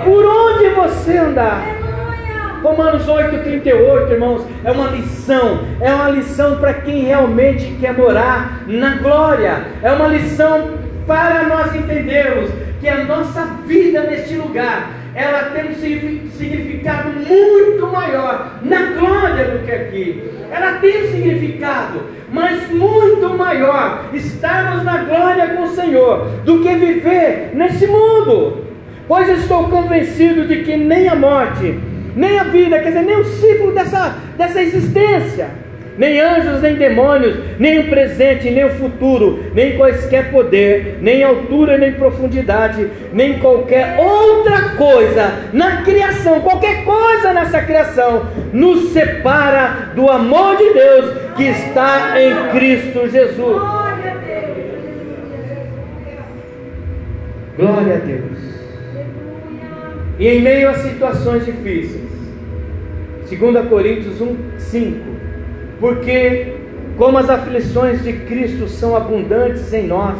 Por 0.03 0.25
onde 0.25 0.69
você 0.69 1.17
andar. 1.17 1.63
Romanos 2.61 3.05
8,38, 3.05 4.11
irmãos, 4.11 4.47
é 4.63 4.71
uma 4.71 4.87
lição, 4.87 5.59
é 5.81 5.93
uma 5.93 6.09
lição 6.09 6.57
para 6.57 6.73
quem 6.73 7.03
realmente 7.03 7.77
quer 7.79 7.93
morar 7.93 8.63
na 8.67 8.95
glória, 8.95 9.65
é 9.81 9.91
uma 9.91 10.07
lição 10.07 10.71
para 11.05 11.43
nós 11.43 11.75
entendermos 11.75 12.49
que 12.79 12.87
a 12.87 13.03
nossa 13.03 13.45
vida 13.65 14.01
neste 14.01 14.35
lugar 14.35 15.02
ela 15.15 15.51
tem 15.51 15.71
um 15.71 15.75
significado 16.31 17.09
muito 17.09 17.87
maior 17.87 18.59
na 18.61 18.81
glória 18.97 19.45
do 19.45 19.65
que 19.65 19.71
aqui. 19.71 20.23
Ela 20.51 20.73
tem 20.79 21.03
um 21.03 21.11
significado, 21.11 22.01
mas 22.31 22.69
muito 22.69 23.29
maior 23.37 24.09
estarmos 24.13 24.83
na 24.83 24.97
glória 25.03 25.49
com 25.49 25.63
o 25.63 25.75
Senhor 25.75 26.27
do 26.43 26.61
que 26.61 26.75
viver 26.75 27.51
nesse 27.53 27.87
mundo. 27.87 28.65
Pois 29.07 29.29
estou 29.29 29.69
convencido 29.69 30.47
de 30.47 30.63
que 30.63 30.77
nem 30.77 31.07
a 31.09 31.15
morte, 31.15 31.79
nem 32.15 32.39
a 32.39 32.45
vida, 32.45 32.79
quer 32.79 32.89
dizer, 32.89 33.03
nem 33.03 33.19
o 33.19 33.25
ciclo 33.25 33.71
dessa, 33.71 34.17
dessa 34.37 34.61
existência 34.61 35.62
nem 35.97 36.19
anjos, 36.19 36.61
nem 36.61 36.75
demônios, 36.75 37.35
nem 37.59 37.79
o 37.79 37.89
presente, 37.89 38.49
nem 38.49 38.65
o 38.65 38.71
futuro, 38.71 39.43
nem 39.53 39.77
quaisquer 39.77 40.31
poder, 40.31 40.97
nem 41.01 41.23
altura, 41.23 41.77
nem 41.77 41.93
profundidade, 41.93 42.89
nem 43.11 43.39
qualquer 43.39 43.97
outra 43.99 44.69
coisa 44.75 45.31
na 45.53 45.83
criação, 45.83 46.41
qualquer 46.41 46.83
coisa 46.83 47.33
nessa 47.33 47.61
criação, 47.61 48.27
nos 48.51 48.89
separa 48.89 49.91
do 49.95 50.09
amor 50.09 50.57
de 50.57 50.73
Deus 50.73 51.17
que 51.35 51.43
está 51.43 52.19
em 52.19 52.49
Cristo 52.57 53.09
Jesus. 53.09 53.61
Glória 57.55 57.95
a 57.95 57.99
Deus. 57.99 58.53
E 60.17 60.27
em 60.27 60.41
meio 60.41 60.69
a 60.69 60.73
situações 60.75 61.45
difíceis, 61.45 62.11
2 63.29 63.67
Coríntios 63.67 64.21
1, 64.21 64.37
5 64.57 65.12
porque 65.83 66.53
como 66.97 67.17
as 67.17 67.29
aflições 67.29 68.01
de 68.03 68.13
Cristo 68.13 68.69
são 68.69 68.95
abundantes 68.95 69.73
em 69.73 69.85
nós, 69.85 70.17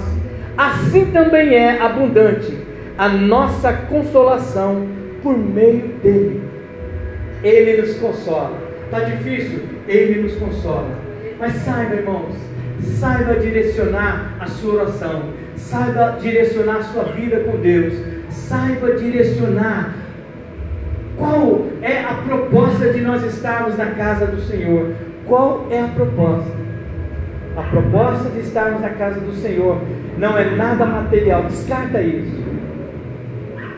assim 0.58 1.06
também 1.06 1.56
é 1.56 1.82
abundante 1.82 2.54
a 2.98 3.08
nossa 3.08 3.72
consolação 3.72 4.86
por 5.22 5.38
meio 5.38 5.88
dele. 6.04 6.44
Ele 7.42 7.82
nos 7.82 7.96
consola. 7.96 8.62
Está 8.84 9.00
difícil? 9.06 9.62
Ele 9.88 10.24
nos 10.24 10.36
consola. 10.36 11.00
Mas 11.40 11.54
saiba, 11.54 11.96
irmãos, 11.96 12.36
saiba 13.00 13.36
direcionar 13.36 14.36
a 14.42 14.48
sua 14.48 14.82
oração, 14.82 15.30
saiba 15.56 16.18
direcionar 16.20 16.80
a 16.80 16.84
sua 16.84 17.04
vida 17.06 17.40
com 17.40 17.56
Deus, 17.56 17.94
saiba 18.30 18.96
direcionar 18.96 19.96
qual 21.18 21.68
é 21.82 22.00
a 22.00 22.16
proposta 22.16 22.92
de 22.92 23.00
nós 23.00 23.24
estarmos 23.24 23.78
na 23.78 23.92
casa 23.92 24.26
do 24.26 24.42
Senhor. 24.42 25.13
Qual 25.28 25.68
é 25.70 25.80
a 25.80 25.88
proposta? 25.88 26.64
A 27.56 27.62
proposta 27.62 28.30
de 28.30 28.40
estarmos 28.40 28.82
na 28.82 28.90
casa 28.90 29.20
do 29.20 29.34
Senhor 29.34 29.80
não 30.18 30.38
é 30.38 30.56
nada 30.56 30.86
material, 30.86 31.44
descarta 31.44 32.02
isso. 32.02 32.44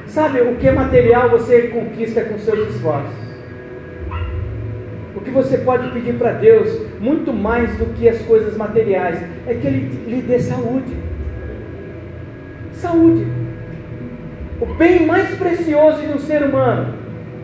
Sabe, 0.07 0.41
o 0.41 0.55
que 0.55 0.67
é 0.67 0.71
material 0.71 1.29
você 1.29 1.63
conquista 1.63 2.23
com 2.23 2.37
seus 2.37 2.69
esforços. 2.69 3.25
O 5.13 5.19
que 5.19 5.29
você 5.29 5.57
pode 5.57 5.89
pedir 5.91 6.13
para 6.13 6.31
Deus, 6.33 6.81
muito 6.99 7.33
mais 7.33 7.77
do 7.77 7.93
que 7.93 8.07
as 8.07 8.21
coisas 8.21 8.55
materiais, 8.55 9.21
é 9.45 9.53
que 9.53 9.67
Ele 9.67 10.05
lhe 10.07 10.21
dê 10.21 10.39
saúde. 10.39 10.95
Saúde. 12.73 13.27
O 14.61 14.65
bem 14.65 15.05
mais 15.05 15.35
precioso 15.35 16.01
de 16.01 16.13
um 16.13 16.19
ser 16.19 16.43
humano 16.43 16.93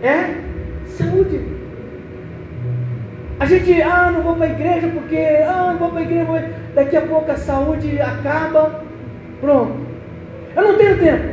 é 0.02 0.36
saúde. 0.86 1.51
A 3.42 3.46
gente, 3.48 3.82
ah, 3.82 4.12
não 4.14 4.22
vou 4.22 4.36
para 4.36 4.46
a 4.46 4.50
igreja 4.52 4.88
porque, 4.94 5.18
ah, 5.18 5.72
não 5.72 5.80
vou 5.80 5.90
para 5.90 6.02
a 6.02 6.04
igreja, 6.04 6.50
daqui 6.76 6.96
a 6.96 7.02
pouco 7.02 7.32
a 7.32 7.36
saúde 7.36 8.00
acaba, 8.00 8.84
pronto. 9.40 9.78
Eu 10.56 10.62
não 10.62 10.78
tenho 10.78 11.00
tempo. 11.00 11.24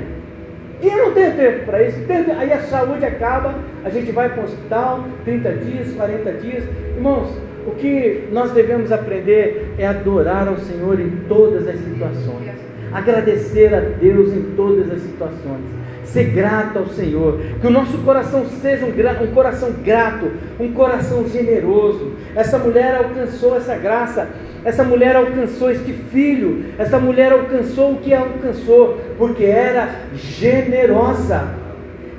E 0.80 0.86
eu 0.86 1.04
não 1.04 1.12
tenho 1.12 1.36
tempo 1.36 1.66
para 1.66 1.82
isso. 1.82 1.98
Aí 2.38 2.50
a 2.50 2.60
saúde 2.60 3.04
acaba, 3.04 3.56
a 3.84 3.90
gente 3.90 4.10
vai 4.10 4.30
para 4.30 4.40
o 4.40 4.44
hospital, 4.46 5.04
30 5.26 5.52
dias, 5.56 5.92
40 5.92 6.32
dias. 6.32 6.64
Irmãos, 6.96 7.28
o 7.66 7.72
que 7.72 8.26
nós 8.32 8.52
devemos 8.52 8.90
aprender 8.90 9.74
é 9.76 9.86
adorar 9.86 10.48
ao 10.48 10.56
Senhor 10.56 10.98
em 10.98 11.10
todas 11.28 11.68
as 11.68 11.76
situações, 11.76 12.54
agradecer 12.90 13.74
a 13.74 13.80
Deus 13.80 14.32
em 14.32 14.54
todas 14.56 14.90
as 14.90 15.02
situações 15.02 15.77
ser 16.08 16.24
grato 16.30 16.78
ao 16.78 16.86
Senhor, 16.86 17.38
que 17.60 17.66
o 17.66 17.70
nosso 17.70 17.98
coração 17.98 18.44
seja 18.60 18.86
um, 18.86 18.88
um, 18.88 19.34
coração 19.34 19.72
grato, 19.84 20.30
um 20.58 20.72
coração 20.72 21.28
generoso. 21.28 22.12
Essa 22.34 22.58
mulher 22.58 22.96
alcançou 22.96 23.56
essa 23.56 23.76
graça, 23.76 24.28
essa 24.64 24.82
mulher 24.84 25.16
alcançou 25.16 25.70
este 25.70 25.92
filho, 25.92 26.64
essa 26.78 26.98
mulher 26.98 27.32
alcançou 27.32 27.92
o 27.92 27.96
que 27.98 28.14
alcançou, 28.14 28.98
porque 29.16 29.44
era 29.44 29.88
generosa. 30.14 31.48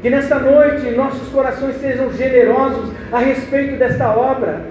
Que 0.01 0.09
nesta 0.09 0.39
noite 0.39 0.91
nossos 0.91 1.27
corações 1.29 1.75
sejam 1.77 2.13
generosos 2.13 2.91
a 3.11 3.19
respeito 3.19 3.77
desta 3.77 4.15
obra, 4.15 4.61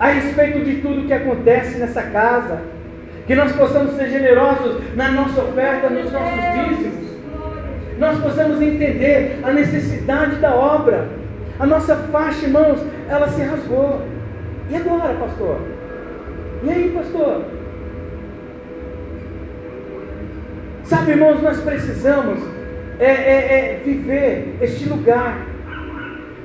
a 0.00 0.08
respeito 0.08 0.64
de 0.64 0.76
tudo 0.76 1.06
que 1.06 1.12
acontece 1.12 1.78
nessa 1.78 2.02
casa. 2.02 2.60
Que 3.26 3.34
nós 3.34 3.52
possamos 3.52 3.96
ser 3.96 4.10
generosos 4.10 4.82
na 4.94 5.10
nossa 5.10 5.40
oferta, 5.40 5.88
nos 5.88 6.12
nossos 6.12 6.68
dízimos 6.68 7.03
nós 7.98 8.18
possamos 8.20 8.60
entender 8.60 9.38
a 9.42 9.52
necessidade 9.52 10.36
da 10.36 10.54
obra. 10.54 11.08
A 11.58 11.66
nossa 11.66 11.94
faixa, 11.94 12.46
irmãos, 12.46 12.80
ela 13.08 13.28
se 13.28 13.42
rasgou. 13.42 14.02
E 14.70 14.76
agora, 14.76 15.14
pastor? 15.14 15.60
E 16.64 16.70
aí, 16.70 16.92
pastor? 16.94 17.44
Sabe, 20.84 21.12
irmãos, 21.12 21.42
nós 21.42 21.60
precisamos 21.60 22.40
é, 22.98 23.06
é, 23.06 23.78
é 23.78 23.82
viver 23.84 24.56
este 24.60 24.88
lugar. 24.88 25.46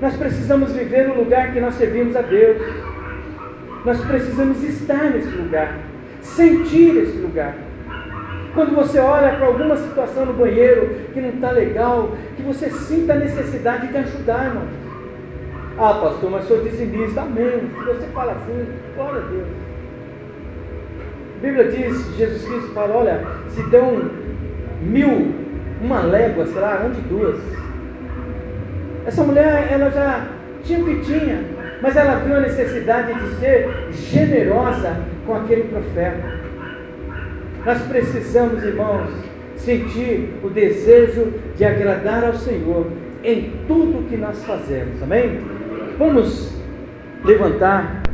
Nós 0.01 0.15
precisamos 0.15 0.71
viver 0.71 1.07
no 1.07 1.15
lugar 1.15 1.51
que 1.51 1.59
nós 1.59 1.75
servimos 1.75 2.15
a 2.15 2.21
Deus. 2.21 2.61
Nós 3.83 3.99
precisamos 4.05 4.63
estar 4.63 5.11
nesse 5.11 5.29
lugar, 5.29 5.77
sentir 6.21 6.97
esse 6.97 7.17
lugar. 7.17 7.55
Quando 8.59 8.75
você 8.75 8.99
olha 8.99 9.37
para 9.37 9.47
alguma 9.47 9.77
situação 9.77 10.25
no 10.25 10.33
banheiro 10.33 10.89
que 11.13 11.21
não 11.21 11.29
está 11.29 11.49
legal, 11.49 12.11
que 12.35 12.41
você 12.41 12.69
sinta 12.69 13.13
a 13.13 13.15
necessidade 13.15 13.87
de 13.87 13.95
ajudar, 13.95 14.47
irmão. 14.47 14.63
Ah, 15.77 15.93
pastor, 15.93 16.29
mas 16.29 16.43
sou 16.43 16.61
dizimista. 16.61 17.21
Amém. 17.21 17.71
Se 17.73 17.85
você 17.85 18.05
fala 18.07 18.33
assim, 18.33 18.67
glória 18.97 19.21
a 19.21 19.25
Deus. 19.27 19.47
A 21.37 21.41
Bíblia 21.41 21.71
diz, 21.71 22.17
Jesus 22.17 22.43
Cristo 22.43 22.73
fala, 22.73 22.97
olha, 22.97 23.25
se 23.47 23.63
dão 23.69 24.11
mil, 24.81 25.33
uma 25.81 26.01
légua, 26.01 26.45
sei 26.45 26.59
lá, 26.59 26.83
onde 26.85 26.99
duas. 26.99 27.39
Essa 29.05 29.23
mulher, 29.23 29.69
ela 29.71 29.89
já 29.89 30.27
tinha 30.65 30.81
o 30.81 30.83
que 30.83 30.99
tinha, 30.99 31.45
mas 31.81 31.95
ela 31.95 32.15
viu 32.15 32.35
a 32.35 32.41
necessidade 32.41 33.13
de 33.13 33.35
ser 33.35 33.69
generosa 33.93 34.97
com 35.25 35.33
aquele 35.33 35.63
profeta. 35.63 36.38
Nós 37.65 37.81
precisamos, 37.83 38.63
irmãos, 38.63 39.09
sentir 39.55 40.33
o 40.43 40.49
desejo 40.49 41.33
de 41.55 41.65
agradar 41.65 42.23
ao 42.23 42.33
Senhor 42.33 42.87
em 43.23 43.51
tudo 43.67 44.07
que 44.09 44.15
nós 44.15 44.43
fazemos, 44.45 45.01
amém? 45.03 45.39
Vamos 45.97 46.53
levantar 47.23 48.01